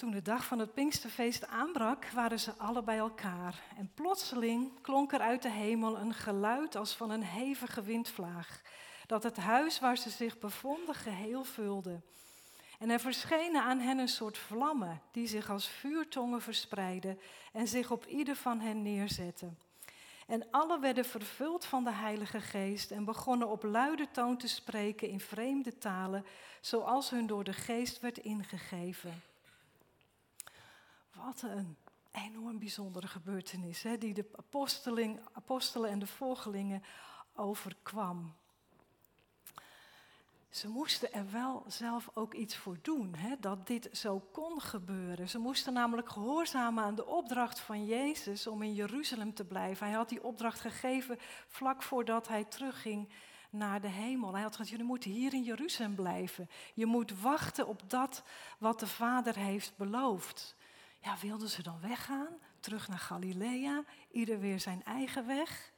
Toen 0.02 0.12
de 0.12 0.22
dag 0.22 0.46
van 0.46 0.60
het 0.60 0.74
Pinksterfeest 0.74 1.48
aanbrak, 1.48 2.06
waren 2.06 2.40
ze 2.40 2.54
alle 2.58 2.84
bij 2.84 2.98
elkaar. 2.98 3.62
En 3.78 3.92
plotseling 3.94 4.82
klonk 4.82 5.14
er 5.14 5.20
uit 5.20 5.42
de 5.42 5.50
hemel 5.50 5.98
een 5.98 6.14
geluid 6.14 6.76
als 6.76 6.96
van 6.96 7.10
een 7.10 7.24
hevige 7.24 7.82
windvlaag, 7.82 8.62
dat 9.08 9.24
het 9.24 9.38
huis 9.38 9.80
waar 9.80 9.98
ze 9.98 10.10
zich 10.10 10.40
bevonden 10.40 10.96
geheel 10.96 11.44
vulde. 11.44 12.02
En 12.80 12.90
er 12.90 13.00
verschenen 13.00 13.64
aan 13.64 13.80
hen 13.80 13.98
een 13.98 14.08
soort 14.08 14.38
vlammen, 14.38 15.02
die 15.12 15.28
zich 15.28 15.50
als 15.50 15.68
vuurtongen 15.68 16.42
verspreidden 16.42 17.20
en 17.54 17.68
zich 17.68 17.92
op 17.92 18.06
ieder 18.06 18.36
van 18.36 18.60
hen 18.60 18.82
neerzetten. 18.82 19.58
En 20.28 20.46
alle 20.52 20.80
werden 20.80 21.06
vervuld 21.06 21.66
van 21.66 21.84
de 21.84 21.94
Heilige 21.94 22.42
Geest 22.42 22.92
en 22.92 23.06
begonnen 23.06 23.50
op 23.50 23.64
luide 23.64 24.08
toon 24.12 24.38
te 24.38 24.48
spreken 24.48 25.10
in 25.10 25.20
vreemde 25.20 25.78
talen, 25.78 26.26
zoals 26.62 27.10
hun 27.10 27.28
door 27.28 27.44
de 27.44 27.54
Geest 27.54 28.00
werd 28.00 28.18
ingegeven. 28.18 29.30
Wat 31.25 31.41
een 31.41 31.77
enorm 32.12 32.60
bijzondere 32.60 33.07
gebeurtenis, 33.07 33.84
hè, 33.84 33.97
die 33.97 34.13
de 34.13 34.29
apostelen 35.34 35.89
en 35.89 35.99
de 35.99 36.07
volgelingen 36.07 36.84
overkwam 37.36 38.34
ze 40.51 40.67
moesten 40.67 41.13
er 41.13 41.31
wel 41.31 41.63
zelf 41.67 42.10
ook 42.13 42.34
iets 42.34 42.55
voor 42.55 42.77
doen, 42.81 43.15
hè, 43.15 43.36
dat 43.39 43.67
dit 43.67 43.89
zo 43.91 44.19
kon 44.31 44.62
gebeuren. 44.62 45.29
Ze 45.29 45.39
moesten 45.39 45.73
namelijk 45.73 46.10
gehoorzamen 46.10 46.84
aan 46.84 46.95
de 46.95 47.05
opdracht 47.05 47.60
van 47.60 47.86
Jezus 47.86 48.47
om 48.47 48.62
in 48.62 48.73
Jeruzalem 48.73 49.34
te 49.34 49.45
blijven. 49.45 49.88
Hij 49.88 49.95
had 49.95 50.10
die 50.10 50.23
opdracht 50.23 50.60
gegeven 50.60 51.17
vlak 51.47 51.84
voordat 51.84 52.27
hij 52.27 52.43
terugging 52.43 53.10
naar 53.49 53.81
de 53.81 53.88
hemel. 53.88 54.34
Hij 54.34 54.41
had 54.41 54.51
gezegd, 54.51 54.69
jullie 54.69 54.86
moeten 54.86 55.12
hier 55.12 55.34
in 55.34 55.43
Jeruzalem 55.43 55.95
blijven. 55.95 56.49
Je 56.73 56.86
moet 56.86 57.19
wachten 57.19 57.67
op 57.67 57.89
dat 57.89 58.23
wat 58.57 58.79
de 58.79 58.88
Vader 58.88 59.36
heeft 59.36 59.73
beloofd. 59.77 60.55
Ja, 61.02 61.18
wilden 61.18 61.50
ze 61.50 61.64
dan 61.64 61.80
weggaan? 61.80 62.38
Terug 62.60 62.88
naar 62.88 63.00
Galilea? 63.00 63.84
Ieder 64.12 64.40
weer 64.40 64.60
zijn 64.60 64.84
eigen 64.84 65.28
weg? 65.28 65.72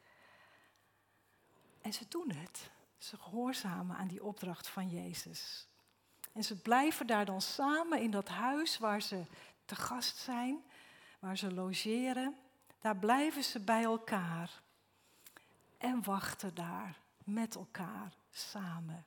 En 1.81 1.93
ze 1.93 2.05
doen 2.07 2.31
het. 2.31 2.71
Ze 2.97 3.17
gehoorzamen 3.17 3.95
aan 3.97 4.07
die 4.07 4.23
opdracht 4.23 4.67
van 4.67 4.89
Jezus. 4.89 5.67
En 6.33 6.43
ze 6.43 6.61
blijven 6.61 7.07
daar 7.07 7.25
dan 7.25 7.41
samen 7.41 8.01
in 8.01 8.11
dat 8.11 8.27
huis 8.27 8.77
waar 8.77 9.01
ze 9.01 9.25
te 9.65 9.75
gast 9.75 10.17
zijn, 10.17 10.63
waar 11.19 11.37
ze 11.37 11.53
logeren. 11.53 12.35
Daar 12.79 12.97
blijven 12.97 13.43
ze 13.43 13.59
bij 13.59 13.83
elkaar 13.83 14.61
en 15.77 16.03
wachten 16.03 16.55
daar 16.55 16.99
met 17.23 17.55
elkaar 17.55 18.13
samen. 18.31 19.05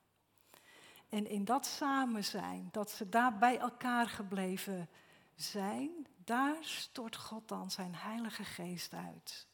En 1.08 1.30
in 1.30 1.44
dat 1.44 1.66
samen 1.66 2.24
zijn, 2.24 2.68
dat 2.72 2.90
ze 2.90 3.08
daar 3.08 3.38
bij 3.38 3.58
elkaar 3.58 4.08
gebleven 4.08 4.74
zijn, 4.74 5.04
daar 6.24 6.56
stort 6.60 7.16
God 7.16 7.48
dan 7.48 7.70
zijn 7.70 7.94
Heilige 7.94 8.44
Geest 8.44 8.94
uit. 8.94 9.46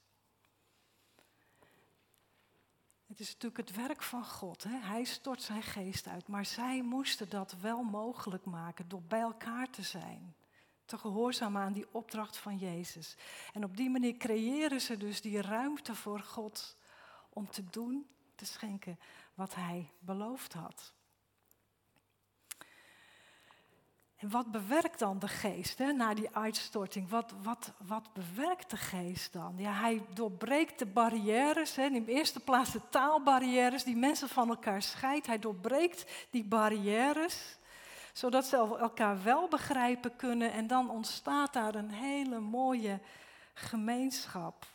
Het 3.13 3.21
is 3.21 3.33
natuurlijk 3.33 3.69
het 3.69 3.77
werk 3.77 4.03
van 4.03 4.25
God. 4.25 4.63
Hè? 4.63 4.79
Hij 4.79 5.05
stort 5.05 5.43
zijn 5.43 5.63
geest 5.63 6.07
uit. 6.07 6.29
Maar 6.29 6.45
zij 6.45 6.83
moesten 6.83 7.29
dat 7.29 7.55
wel 7.61 7.83
mogelijk 7.83 8.45
maken 8.45 8.89
door 8.89 9.03
bij 9.03 9.21
elkaar 9.21 9.71
te 9.71 9.83
zijn. 9.83 10.35
Te 10.85 10.99
gehoorzamen 10.99 11.63
aan 11.63 11.73
die 11.73 11.87
opdracht 11.91 12.37
van 12.37 12.59
Jezus. 12.59 13.17
En 13.53 13.65
op 13.65 13.77
die 13.77 13.91
manier 13.91 14.17
creëren 14.17 14.81
ze 14.81 14.97
dus 14.97 15.21
die 15.21 15.41
ruimte 15.41 15.95
voor 15.95 16.21
God 16.21 16.77
om 17.29 17.51
te 17.51 17.71
doen, 17.71 18.07
te 18.35 18.45
schenken 18.45 18.99
wat 19.35 19.55
Hij 19.55 19.93
beloofd 19.99 20.53
had. 20.53 20.93
En 24.23 24.31
wat 24.31 24.51
bewerkt 24.51 24.99
dan 24.99 25.19
de 25.19 25.29
geest 25.29 25.79
hè, 25.79 25.93
na 25.93 26.15
die 26.15 26.29
uitstorting? 26.33 27.09
Wat, 27.09 27.33
wat, 27.43 27.73
wat 27.87 28.13
bewerkt 28.13 28.71
de 28.71 28.77
geest 28.77 29.33
dan? 29.33 29.55
Ja, 29.57 29.73
hij 29.73 30.03
doorbreekt 30.15 30.79
de 30.79 30.87
barrières, 30.87 31.77
hè, 31.77 31.85
in 31.85 32.05
de 32.05 32.13
eerste 32.13 32.41
plaats 32.41 32.73
de 32.73 32.81
taalbarrières 32.89 33.85
die 33.85 33.97
mensen 33.97 34.29
van 34.29 34.49
elkaar 34.49 34.83
scheidt. 34.83 35.27
Hij 35.27 35.39
doorbreekt 35.39 36.27
die 36.31 36.45
barrières, 36.45 37.59
zodat 38.13 38.47
ze 38.47 38.57
elkaar 38.57 39.23
wel 39.23 39.49
begrijpen 39.49 40.17
kunnen. 40.17 40.53
En 40.53 40.67
dan 40.67 40.91
ontstaat 40.91 41.53
daar 41.53 41.75
een 41.75 41.91
hele 41.91 42.41
mooie 42.41 43.01
gemeenschap. 43.55 44.67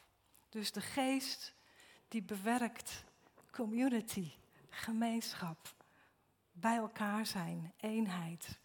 Dus 0.49 0.71
de 0.71 0.81
geest 0.81 1.53
die 2.07 2.23
bewerkt 2.23 3.03
community, 3.51 4.31
gemeenschap, 4.69 5.57
Bij 6.51 6.75
elkaar 6.75 7.25
zijn, 7.25 7.73
eenheid. 7.79 8.57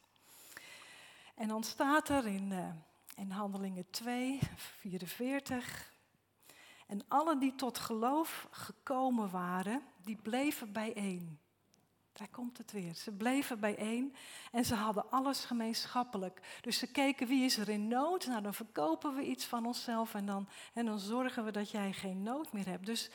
En 1.42 1.48
dan 1.48 1.64
staat 1.64 2.08
er 2.08 2.26
in, 2.26 2.50
uh, 2.50 2.68
in 3.16 3.30
Handelingen 3.30 3.90
2, 3.90 4.38
44. 4.56 5.92
En 6.86 7.04
allen 7.08 7.38
die 7.38 7.54
tot 7.54 7.78
geloof 7.78 8.48
gekomen 8.50 9.30
waren, 9.30 9.82
die 10.04 10.16
bleven 10.16 10.72
bijeen. 10.72 11.38
Daar 12.12 12.28
komt 12.28 12.58
het 12.58 12.72
weer. 12.72 12.94
Ze 12.94 13.12
bleven 13.12 13.60
bijeen 13.60 14.14
en 14.52 14.64
ze 14.64 14.74
hadden 14.74 15.10
alles 15.10 15.44
gemeenschappelijk. 15.44 16.58
Dus 16.60 16.78
ze 16.78 16.90
keken 16.90 17.26
wie 17.26 17.44
is 17.44 17.56
er 17.56 17.68
in 17.68 17.88
nood. 17.88 18.26
Nou, 18.26 18.42
dan 18.42 18.54
verkopen 18.54 19.14
we 19.14 19.22
iets 19.22 19.44
van 19.44 19.66
onszelf 19.66 20.14
en 20.14 20.26
dan, 20.26 20.48
en 20.74 20.86
dan 20.86 20.98
zorgen 20.98 21.44
we 21.44 21.50
dat 21.50 21.70
jij 21.70 21.92
geen 21.92 22.22
nood 22.22 22.52
meer 22.52 22.66
hebt. 22.66 22.86
Dus, 22.86 23.10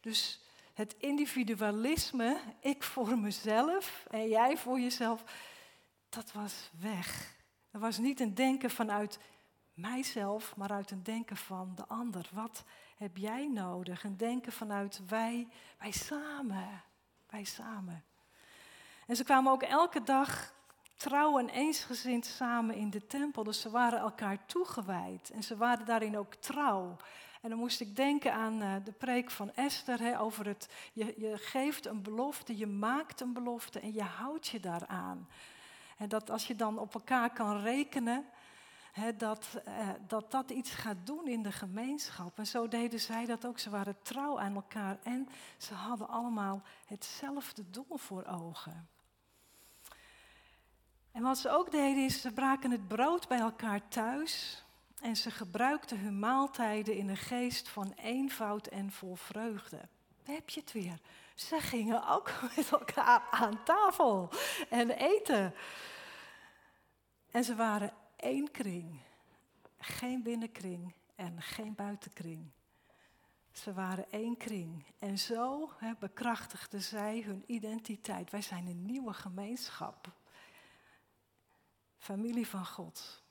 dus 0.00 0.40
het 0.74 0.94
individualisme, 0.98 2.40
ik 2.60 2.82
voor 2.82 3.18
mezelf 3.18 4.06
en 4.10 4.28
jij 4.28 4.56
voor 4.56 4.80
jezelf, 4.80 5.24
dat 6.08 6.32
was 6.32 6.70
weg. 6.80 7.38
Er 7.70 7.80
was 7.80 7.98
niet 7.98 8.20
een 8.20 8.34
denken 8.34 8.70
vanuit 8.70 9.18
mijzelf, 9.74 10.56
maar 10.56 10.70
uit 10.70 10.90
een 10.90 11.02
denken 11.02 11.36
van 11.36 11.72
de 11.74 11.86
ander. 11.86 12.28
Wat 12.32 12.64
heb 12.96 13.16
jij 13.16 13.48
nodig? 13.48 14.04
Een 14.04 14.16
denken 14.16 14.52
vanuit 14.52 15.00
wij, 15.08 15.48
wij 15.78 15.90
samen, 15.90 16.82
wij 17.30 17.44
samen. 17.44 18.04
En 19.06 19.16
ze 19.16 19.24
kwamen 19.24 19.52
ook 19.52 19.62
elke 19.62 20.02
dag 20.02 20.54
trouw 20.96 21.38
en 21.38 21.48
eensgezind 21.48 22.26
samen 22.26 22.74
in 22.74 22.90
de 22.90 23.06
tempel. 23.06 23.44
Dus 23.44 23.60
ze 23.60 23.70
waren 23.70 23.98
elkaar 23.98 24.46
toegewijd 24.46 25.30
en 25.30 25.42
ze 25.42 25.56
waren 25.56 25.86
daarin 25.86 26.18
ook 26.18 26.34
trouw. 26.34 26.96
En 27.40 27.50
dan 27.50 27.58
moest 27.58 27.80
ik 27.80 27.96
denken 27.96 28.32
aan 28.32 28.62
uh, 28.62 28.74
de 28.84 28.92
preek 28.92 29.30
van 29.30 29.54
Esther 29.54 30.00
hè, 30.00 30.20
over 30.20 30.46
het, 30.46 30.68
je, 30.92 31.14
je 31.16 31.36
geeft 31.36 31.86
een 31.86 32.02
belofte, 32.02 32.56
je 32.56 32.66
maakt 32.66 33.20
een 33.20 33.32
belofte 33.32 33.80
en 33.80 33.92
je 33.92 34.02
houdt 34.02 34.46
je 34.46 34.60
daaraan. 34.60 35.28
Dat 36.08 36.30
als 36.30 36.46
je 36.46 36.56
dan 36.56 36.78
op 36.78 36.94
elkaar 36.94 37.32
kan 37.32 37.60
rekenen, 37.60 38.24
dat, 39.16 39.46
uh, 39.68 39.88
dat 40.06 40.30
dat 40.30 40.50
iets 40.50 40.70
gaat 40.70 41.06
doen 41.06 41.28
in 41.28 41.42
de 41.42 41.52
gemeenschap. 41.52 42.38
En 42.38 42.46
zo 42.46 42.68
deden 42.68 43.00
zij 43.00 43.26
dat 43.26 43.46
ook. 43.46 43.58
Ze 43.58 43.70
waren 43.70 44.02
trouw 44.02 44.38
aan 44.38 44.54
elkaar 44.54 44.98
en 45.02 45.28
ze 45.58 45.74
hadden 45.74 46.08
allemaal 46.08 46.62
hetzelfde 46.86 47.70
doel 47.70 47.96
voor 47.96 48.24
ogen. 48.24 48.88
En 51.12 51.22
wat 51.22 51.38
ze 51.38 51.50
ook 51.50 51.70
deden 51.70 52.04
is, 52.04 52.20
ze 52.20 52.32
braken 52.32 52.70
het 52.70 52.88
brood 52.88 53.28
bij 53.28 53.38
elkaar 53.38 53.88
thuis 53.88 54.64
en 55.00 55.16
ze 55.16 55.30
gebruikten 55.30 55.98
hun 55.98 56.18
maaltijden 56.18 56.96
in 56.96 57.08
een 57.08 57.16
geest 57.16 57.68
van 57.68 57.92
eenvoud 57.96 58.66
en 58.66 58.92
vol 58.92 59.14
vreugde. 59.14 59.80
Heb 60.24 60.48
je 60.48 60.60
het 60.60 60.72
weer. 60.72 60.98
Ze 61.34 61.60
gingen 61.60 62.08
ook 62.08 62.32
met 62.56 62.70
elkaar 62.70 63.22
aan 63.30 63.62
tafel 63.64 64.28
en 64.68 64.90
eten. 64.90 65.54
En 67.30 67.44
ze 67.44 67.54
waren 67.54 67.92
één 68.16 68.50
kring. 68.50 69.00
Geen 69.78 70.22
binnenkring 70.22 70.94
en 71.14 71.42
geen 71.42 71.74
buitenkring. 71.74 72.50
Ze 73.52 73.72
waren 73.72 74.10
één 74.10 74.36
kring. 74.36 74.84
En 74.98 75.18
zo 75.18 75.70
bekrachtigden 75.98 76.82
zij 76.82 77.20
hun 77.20 77.44
identiteit. 77.46 78.30
Wij 78.30 78.42
zijn 78.42 78.66
een 78.66 78.86
nieuwe 78.86 79.12
gemeenschap. 79.12 80.12
Familie 81.98 82.46
van 82.46 82.66
God. 82.66 83.22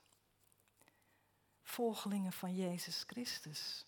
Volgelingen 1.62 2.32
van 2.32 2.54
Jezus 2.54 3.04
Christus. 3.06 3.86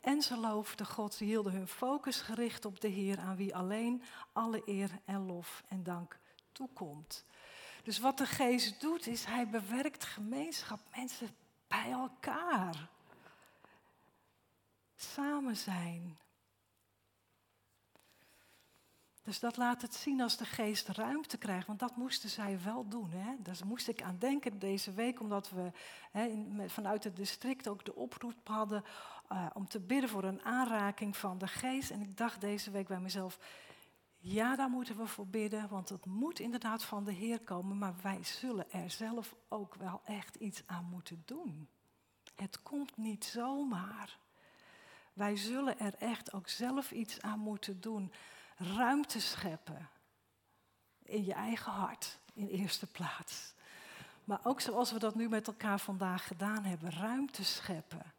En 0.00 0.22
ze 0.22 0.36
loofden 0.36 0.86
God, 0.86 1.14
ze 1.14 1.24
hielden 1.24 1.52
hun 1.52 1.68
focus 1.68 2.20
gericht 2.20 2.64
op 2.64 2.80
de 2.80 2.88
Heer, 2.88 3.18
aan 3.18 3.36
wie 3.36 3.56
alleen 3.56 4.02
alle 4.32 4.62
eer 4.64 4.90
en 5.04 5.26
lof 5.26 5.62
en 5.68 5.82
dank 5.82 6.18
toekomt. 6.52 7.24
Dus 7.86 7.98
wat 7.98 8.18
de 8.18 8.26
geest 8.26 8.80
doet, 8.80 9.06
is 9.06 9.24
hij 9.24 9.48
bewerkt 9.48 10.04
gemeenschap, 10.04 10.80
mensen 10.96 11.28
bij 11.68 11.90
elkaar. 11.90 12.88
Samen 14.96 15.56
zijn. 15.56 16.18
Dus 19.22 19.40
dat 19.40 19.56
laat 19.56 19.82
het 19.82 19.94
zien 19.94 20.20
als 20.20 20.36
de 20.36 20.44
geest 20.44 20.88
ruimte 20.88 21.38
krijgt, 21.38 21.66
want 21.66 21.78
dat 21.78 21.96
moesten 21.96 22.30
zij 22.30 22.62
wel 22.62 22.88
doen. 22.88 23.10
Hè? 23.10 23.34
Daar 23.38 23.56
moest 23.64 23.88
ik 23.88 24.02
aan 24.02 24.18
denken 24.18 24.58
deze 24.58 24.92
week, 24.92 25.20
omdat 25.20 25.50
we 25.50 25.72
hè, 26.10 26.44
vanuit 26.68 27.04
het 27.04 27.16
district 27.16 27.68
ook 27.68 27.84
de 27.84 27.94
oproep 27.94 28.48
hadden 28.48 28.84
uh, 29.32 29.46
om 29.52 29.68
te 29.68 29.80
bidden 29.80 30.10
voor 30.10 30.24
een 30.24 30.42
aanraking 30.42 31.16
van 31.16 31.38
de 31.38 31.48
geest. 31.48 31.90
En 31.90 32.00
ik 32.00 32.16
dacht 32.16 32.40
deze 32.40 32.70
week 32.70 32.86
bij 32.88 33.00
mezelf, 33.00 33.38
ja, 34.32 34.56
daar 34.56 34.68
moeten 34.68 34.96
we 34.96 35.06
voor 35.06 35.26
bidden, 35.26 35.68
want 35.68 35.88
het 35.88 36.06
moet 36.06 36.38
inderdaad 36.40 36.84
van 36.84 37.04
de 37.04 37.12
Heer 37.12 37.40
komen, 37.40 37.78
maar 37.78 37.94
wij 38.02 38.24
zullen 38.24 38.70
er 38.70 38.90
zelf 38.90 39.34
ook 39.48 39.74
wel 39.74 40.00
echt 40.04 40.34
iets 40.34 40.62
aan 40.66 40.84
moeten 40.84 41.22
doen. 41.24 41.68
Het 42.34 42.62
komt 42.62 42.96
niet 42.96 43.24
zomaar. 43.24 44.18
Wij 45.12 45.36
zullen 45.36 45.78
er 45.78 45.94
echt 45.94 46.32
ook 46.32 46.48
zelf 46.48 46.90
iets 46.90 47.20
aan 47.20 47.38
moeten 47.38 47.80
doen. 47.80 48.12
Ruimte 48.56 49.20
scheppen 49.20 49.88
in 51.02 51.24
je 51.24 51.32
eigen 51.32 51.72
hart 51.72 52.18
in 52.34 52.48
eerste 52.48 52.86
plaats. 52.86 53.54
Maar 54.24 54.40
ook 54.42 54.60
zoals 54.60 54.92
we 54.92 54.98
dat 54.98 55.14
nu 55.14 55.28
met 55.28 55.46
elkaar 55.46 55.80
vandaag 55.80 56.26
gedaan 56.26 56.64
hebben, 56.64 56.92
ruimte 56.92 57.44
scheppen. 57.44 58.12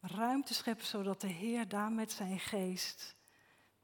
Ruimte 0.00 0.54
scheppen 0.54 0.86
zodat 0.86 1.20
de 1.20 1.26
Heer 1.26 1.68
daar 1.68 1.92
met 1.92 2.12
zijn 2.12 2.40
geest 2.40 3.16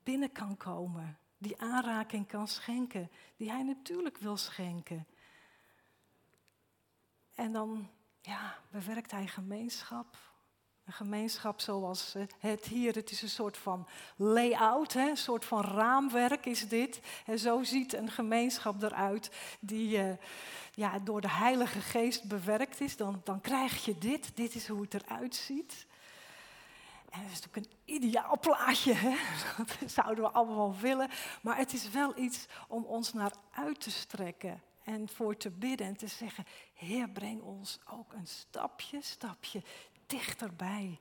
binnen 0.08 0.32
kan 0.32 0.56
komen. 0.56 1.18
Die 1.38 1.60
aanraking 1.60 2.26
kan 2.26 2.48
schenken, 2.48 3.10
die 3.36 3.50
hij 3.50 3.62
natuurlijk 3.62 4.16
wil 4.16 4.36
schenken. 4.36 5.06
En 7.34 7.52
dan 7.52 7.88
ja, 8.20 8.58
bewerkt 8.70 9.10
hij 9.10 9.26
gemeenschap. 9.26 10.16
Een 10.84 10.92
gemeenschap 10.92 11.60
zoals 11.60 12.14
het 12.38 12.64
hier, 12.64 12.94
het 12.94 13.10
is 13.10 13.22
een 13.22 13.28
soort 13.28 13.56
van 13.56 13.88
layout, 14.16 14.92
hè? 14.92 15.08
een 15.08 15.16
soort 15.16 15.44
van 15.44 15.62
raamwerk 15.64 16.46
is 16.46 16.68
dit. 16.68 17.00
En 17.26 17.38
zo 17.38 17.62
ziet 17.62 17.92
een 17.92 18.10
gemeenschap 18.10 18.82
eruit 18.82 19.30
die 19.60 19.98
uh, 19.98 20.12
ja, 20.74 20.98
door 20.98 21.20
de 21.20 21.30
Heilige 21.30 21.80
Geest 21.80 22.28
bewerkt 22.28 22.80
is. 22.80 22.96
Dan, 22.96 23.20
dan 23.24 23.40
krijg 23.40 23.84
je 23.84 23.98
dit, 23.98 24.36
dit 24.36 24.54
is 24.54 24.68
hoe 24.68 24.80
het 24.80 24.94
eruit 24.94 25.34
ziet. 25.34 25.86
En 27.10 27.22
dat 27.22 27.32
is 27.32 27.40
natuurlijk 27.40 27.66
een 27.66 27.94
ideaal 27.94 28.38
plaatje, 28.38 28.92
hè? 28.92 29.16
dat 29.56 29.90
zouden 29.90 30.24
we 30.24 30.30
allemaal 30.30 30.56
wel 30.56 30.80
willen. 30.80 31.10
Maar 31.42 31.56
het 31.56 31.72
is 31.72 31.90
wel 31.90 32.18
iets 32.18 32.46
om 32.68 32.84
ons 32.84 33.12
naar 33.12 33.32
uit 33.50 33.80
te 33.80 33.90
strekken 33.90 34.62
en 34.84 35.08
voor 35.08 35.36
te 35.36 35.50
bidden 35.50 35.86
en 35.86 35.96
te 35.96 36.06
zeggen, 36.06 36.44
Heer, 36.74 37.08
breng 37.08 37.42
ons 37.42 37.78
ook 37.90 38.12
een 38.12 38.26
stapje, 38.26 39.02
stapje 39.02 39.62
dichterbij 40.06 41.00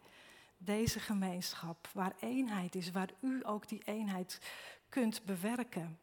deze 0.57 0.99
gemeenschap, 0.99 1.89
waar 1.93 2.15
eenheid 2.19 2.75
is, 2.75 2.91
waar 2.91 3.09
u 3.21 3.39
ook 3.45 3.67
die 3.67 3.81
eenheid 3.85 4.39
kunt 4.89 5.25
bewerken. 5.25 5.99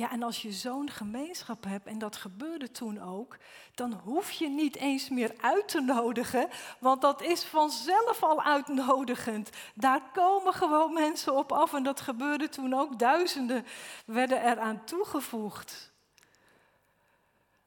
Ja, 0.00 0.10
en 0.10 0.22
als 0.22 0.42
je 0.42 0.52
zo'n 0.52 0.90
gemeenschap 0.90 1.64
hebt, 1.64 1.86
en 1.86 1.98
dat 1.98 2.16
gebeurde 2.16 2.70
toen 2.70 3.02
ook, 3.02 3.36
dan 3.74 3.92
hoef 3.92 4.30
je 4.30 4.48
niet 4.48 4.76
eens 4.76 5.08
meer 5.08 5.34
uit 5.40 5.68
te 5.68 5.80
nodigen, 5.80 6.48
want 6.78 7.00
dat 7.00 7.22
is 7.22 7.44
vanzelf 7.44 8.22
al 8.22 8.42
uitnodigend. 8.42 9.50
Daar 9.74 10.02
komen 10.12 10.52
gewoon 10.52 10.92
mensen 10.92 11.36
op 11.36 11.52
af 11.52 11.74
en 11.74 11.82
dat 11.82 12.00
gebeurde 12.00 12.48
toen 12.48 12.74
ook. 12.74 12.98
Duizenden 12.98 13.66
werden 14.06 14.44
eraan 14.44 14.84
toegevoegd. 14.84 15.92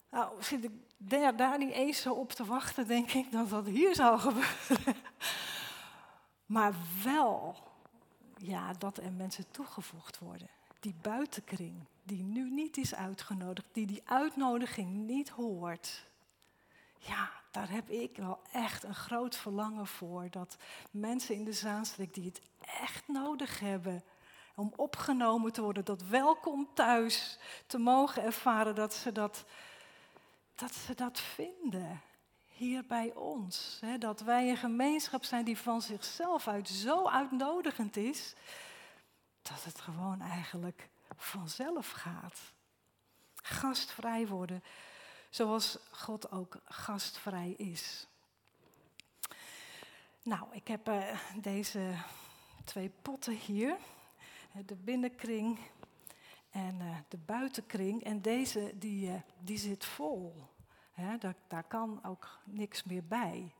Nou, 0.09 0.43
zit 0.43 0.63
ik 0.63 0.71
daar, 0.97 1.35
daar 1.35 1.57
niet 1.57 1.73
eens 1.73 2.01
zo 2.01 2.13
op 2.13 2.31
te 2.31 2.45
wachten, 2.45 2.87
denk 2.87 3.11
ik, 3.11 3.31
dat 3.31 3.49
dat 3.49 3.65
hier 3.65 3.95
zou 3.95 4.19
gebeuren. 4.19 4.95
Maar 6.45 6.73
wel, 7.03 7.55
ja, 8.37 8.73
dat 8.73 8.97
er 8.97 9.11
mensen 9.11 9.51
toegevoegd 9.51 10.19
worden. 10.19 10.49
Die 10.79 10.95
buitenkring 11.01 11.87
die 12.03 12.23
nu 12.23 12.49
niet 12.49 12.77
is 12.77 12.95
uitgenodigd, 12.95 13.67
die 13.71 13.85
die 13.85 14.01
uitnodiging 14.05 14.89
niet 14.89 15.29
hoort. 15.29 16.05
Ja, 16.97 17.31
daar 17.51 17.69
heb 17.69 17.89
ik 17.89 18.17
wel 18.17 18.39
echt 18.51 18.83
een 18.83 18.95
groot 18.95 19.35
verlangen 19.35 19.87
voor. 19.87 20.27
Dat 20.29 20.57
mensen 20.91 21.35
in 21.35 21.43
de 21.43 21.53
Zaanstreek 21.53 22.13
die 22.13 22.25
het 22.25 22.41
echt 22.81 23.07
nodig 23.07 23.59
hebben 23.59 24.03
om 24.55 24.73
opgenomen 24.75 25.51
te 25.51 25.61
worden, 25.61 25.85
dat 25.85 26.03
welkom 26.03 26.69
thuis 26.73 27.39
te 27.67 27.77
mogen 27.77 28.23
ervaren, 28.23 28.75
dat 28.75 28.93
ze 28.93 29.11
dat, 29.11 29.45
dat, 30.55 30.75
ze 30.75 30.95
dat 30.95 31.19
vinden 31.19 32.01
hier 32.47 32.85
bij 32.85 33.13
ons. 33.15 33.77
Hè? 33.81 33.97
Dat 33.97 34.21
wij 34.21 34.49
een 34.49 34.57
gemeenschap 34.57 35.23
zijn 35.23 35.45
die 35.45 35.57
van 35.57 35.81
zichzelf 35.81 36.47
uit 36.47 36.67
zo 36.67 37.07
uitnodigend 37.07 37.97
is, 37.97 38.35
dat 39.41 39.63
het 39.63 39.79
gewoon 39.79 40.21
eigenlijk 40.21 40.89
vanzelf 41.17 41.89
gaat. 41.89 42.39
Gastvrij 43.35 44.27
worden, 44.27 44.63
zoals 45.29 45.77
God 45.91 46.31
ook 46.31 46.57
gastvrij 46.65 47.51
is. 47.51 48.07
Nou, 50.23 50.47
ik 50.51 50.67
heb 50.67 50.89
uh, 50.89 51.19
deze 51.41 51.93
twee 52.63 52.91
potten 53.01 53.33
hier. 53.33 53.77
De 54.65 54.75
binnenkring 54.75 55.59
En 56.51 56.79
uh, 56.81 56.97
de 57.07 57.17
buitenkring, 57.17 58.03
en 58.03 58.21
deze 58.21 58.71
die, 58.75 59.23
die 59.39 59.57
zit 59.57 59.85
vol. 59.85 60.47
Daar, 61.19 61.35
daar 61.47 61.63
kan 61.63 61.99
ook 62.03 62.39
niks 62.43 62.83
meer 62.83 63.03
bij. 63.03 63.53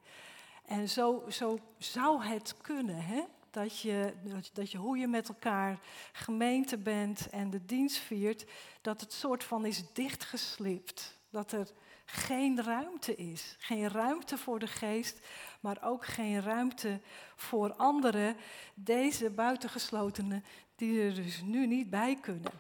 En 0.66 0.90
zo, 0.90 1.24
zo 1.30 1.60
zou 1.78 2.24
het 2.24 2.58
kunnen, 2.58 3.06
hè? 3.06 3.24
Dat, 3.54 3.80
je, 3.80 4.14
dat 4.54 4.72
je 4.72 4.78
hoe 4.78 4.98
je 4.98 5.08
met 5.08 5.28
elkaar 5.28 5.80
gemeente 6.12 6.78
bent 6.78 7.30
en 7.30 7.50
de 7.50 7.66
dienst 7.66 7.98
viert, 7.98 8.46
dat 8.82 9.02
het 9.02 9.14
soort 9.14 9.44
van 9.44 9.66
is 9.66 9.84
dichtgeslipt. 9.94 11.20
Dat 11.30 11.52
er 11.52 11.70
geen 12.06 12.64
ruimte 12.64 13.16
is. 13.16 13.56
Geen 13.60 13.90
ruimte 13.90 14.38
voor 14.38 14.60
de 14.60 14.68
geest, 14.68 15.28
maar 15.60 15.78
ook 15.84 16.06
geen 16.06 16.42
ruimte 16.42 17.02
voor 17.36 17.74
anderen, 17.74 18.36
deze 18.74 19.30
buitengeslotenen, 19.30 20.44
die 20.76 21.02
er 21.02 21.16
dus 21.16 21.42
nu 21.42 21.68
niet 21.68 21.90
bij 21.90 22.18
kunnen. 22.22 22.52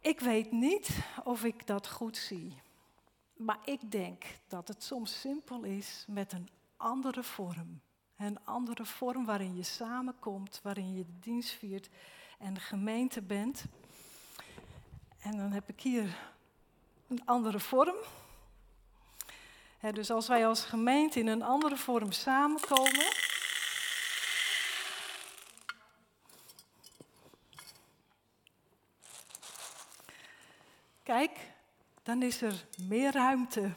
Ik 0.00 0.20
weet 0.20 0.52
niet 0.52 0.88
of 1.24 1.44
ik 1.44 1.66
dat 1.66 1.88
goed 1.88 2.16
zie. 2.16 2.60
Maar 3.36 3.58
ik 3.64 3.90
denk 3.90 4.24
dat 4.46 4.68
het 4.68 4.82
soms 4.82 5.20
simpel 5.20 5.62
is 5.62 6.04
met 6.08 6.32
een 6.32 6.48
andere 6.76 7.22
vorm. 7.22 7.80
Een 8.18 8.44
andere 8.44 8.84
vorm 8.84 9.24
waarin 9.24 9.56
je 9.56 9.62
samenkomt, 9.62 10.60
waarin 10.62 10.96
je 10.96 11.04
de 11.04 11.18
dienst 11.20 11.50
viert 11.50 11.88
en 12.38 12.54
de 12.54 12.60
gemeente 12.60 13.22
bent. 13.22 13.64
En 15.20 15.36
dan 15.36 15.52
heb 15.52 15.68
ik 15.68 15.80
hier 15.80 16.18
een 17.08 17.22
andere 17.24 17.60
vorm. 17.60 17.96
dus 19.92 20.10
als 20.10 20.28
wij 20.28 20.46
als 20.46 20.64
gemeente 20.64 21.18
in 21.18 21.26
een 21.26 21.42
andere 21.42 21.76
vorm 21.76 22.12
samenkomen. 22.12 23.12
Kijk, 31.02 31.50
dan 32.02 32.22
is 32.22 32.42
er 32.42 32.66
meer 32.82 33.12
ruimte. 33.12 33.74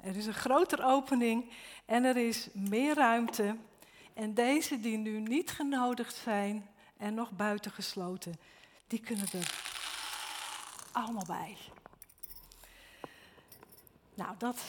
Er 0.00 0.16
is 0.16 0.26
een 0.26 0.34
grotere 0.34 0.84
opening 0.84 1.50
en 1.84 2.04
er 2.04 2.16
is 2.16 2.48
meer 2.52 2.94
ruimte. 2.94 3.56
En 4.14 4.34
deze 4.34 4.80
die 4.80 4.96
nu 4.96 5.20
niet 5.20 5.50
genodigd 5.50 6.14
zijn 6.14 6.68
en 6.96 7.14
nog 7.14 7.30
buitengesloten, 7.30 8.38
die 8.86 9.00
kunnen 9.00 9.26
er 9.32 9.54
allemaal 10.92 11.26
bij. 11.26 11.56
Nou, 14.14 14.34
dat 14.38 14.60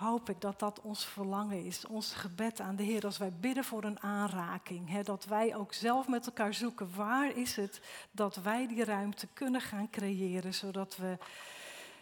hoop 0.00 0.28
ik 0.28 0.40
dat 0.40 0.58
dat 0.58 0.80
ons 0.80 1.04
verlangen 1.04 1.64
is, 1.64 1.86
ons 1.86 2.12
gebed 2.12 2.60
aan 2.60 2.76
de 2.76 2.82
Heer 2.82 3.04
als 3.04 3.18
wij 3.18 3.32
bidden 3.32 3.64
voor 3.64 3.84
een 3.84 4.00
aanraking. 4.00 4.88
Hè, 4.88 5.02
dat 5.02 5.24
wij 5.24 5.56
ook 5.56 5.72
zelf 5.72 6.08
met 6.08 6.26
elkaar 6.26 6.54
zoeken 6.54 6.94
waar 6.94 7.36
is 7.36 7.56
het 7.56 7.80
dat 8.10 8.36
wij 8.36 8.66
die 8.66 8.84
ruimte 8.84 9.26
kunnen 9.32 9.60
gaan 9.60 9.90
creëren, 9.90 10.54
zodat 10.54 10.96
we 10.96 11.18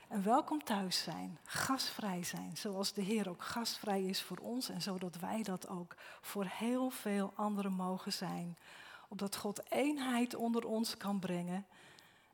een 0.08 0.22
welkom 0.22 0.64
thuis 0.64 1.02
zijn, 1.02 1.38
gastvrij 1.44 2.24
zijn, 2.24 2.56
zoals 2.56 2.92
de 2.92 3.02
Heer 3.02 3.28
ook 3.28 3.42
gastvrij 3.42 4.02
is 4.02 4.22
voor 4.22 4.38
ons 4.38 4.68
en 4.68 4.82
zodat 4.82 5.18
wij 5.18 5.42
dat 5.42 5.68
ook 5.68 5.94
voor 6.20 6.44
heel 6.44 6.90
veel 6.90 7.32
anderen 7.34 7.72
mogen 7.72 8.12
zijn. 8.12 8.56
Opdat 9.08 9.36
God 9.36 9.70
eenheid 9.70 10.34
onder 10.34 10.66
ons 10.66 10.96
kan 10.96 11.18
brengen 11.18 11.66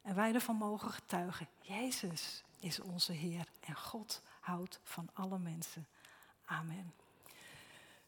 en 0.02 0.14
wij 0.14 0.34
ervan 0.34 0.56
mogen 0.56 0.90
getuigen. 0.90 1.48
Jezus 1.60 2.42
is 2.60 2.80
onze 2.80 3.12
Heer 3.12 3.46
en 3.60 3.74
God 3.74 4.22
houdt 4.40 4.80
van 4.82 5.08
alle 5.12 5.38
mensen. 5.38 5.86
Amen. 6.44 6.92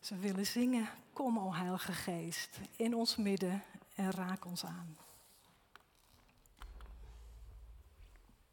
Ze 0.01 0.17
willen 0.17 0.47
zingen, 0.47 0.89
kom 1.13 1.39
o 1.39 1.55
Heilige 1.55 1.93
Geest, 1.93 2.61
in 2.77 2.95
ons 2.95 3.17
midden 3.17 3.63
en 3.95 4.11
raak 4.11 4.45
ons 4.45 4.65
aan. 4.65 4.97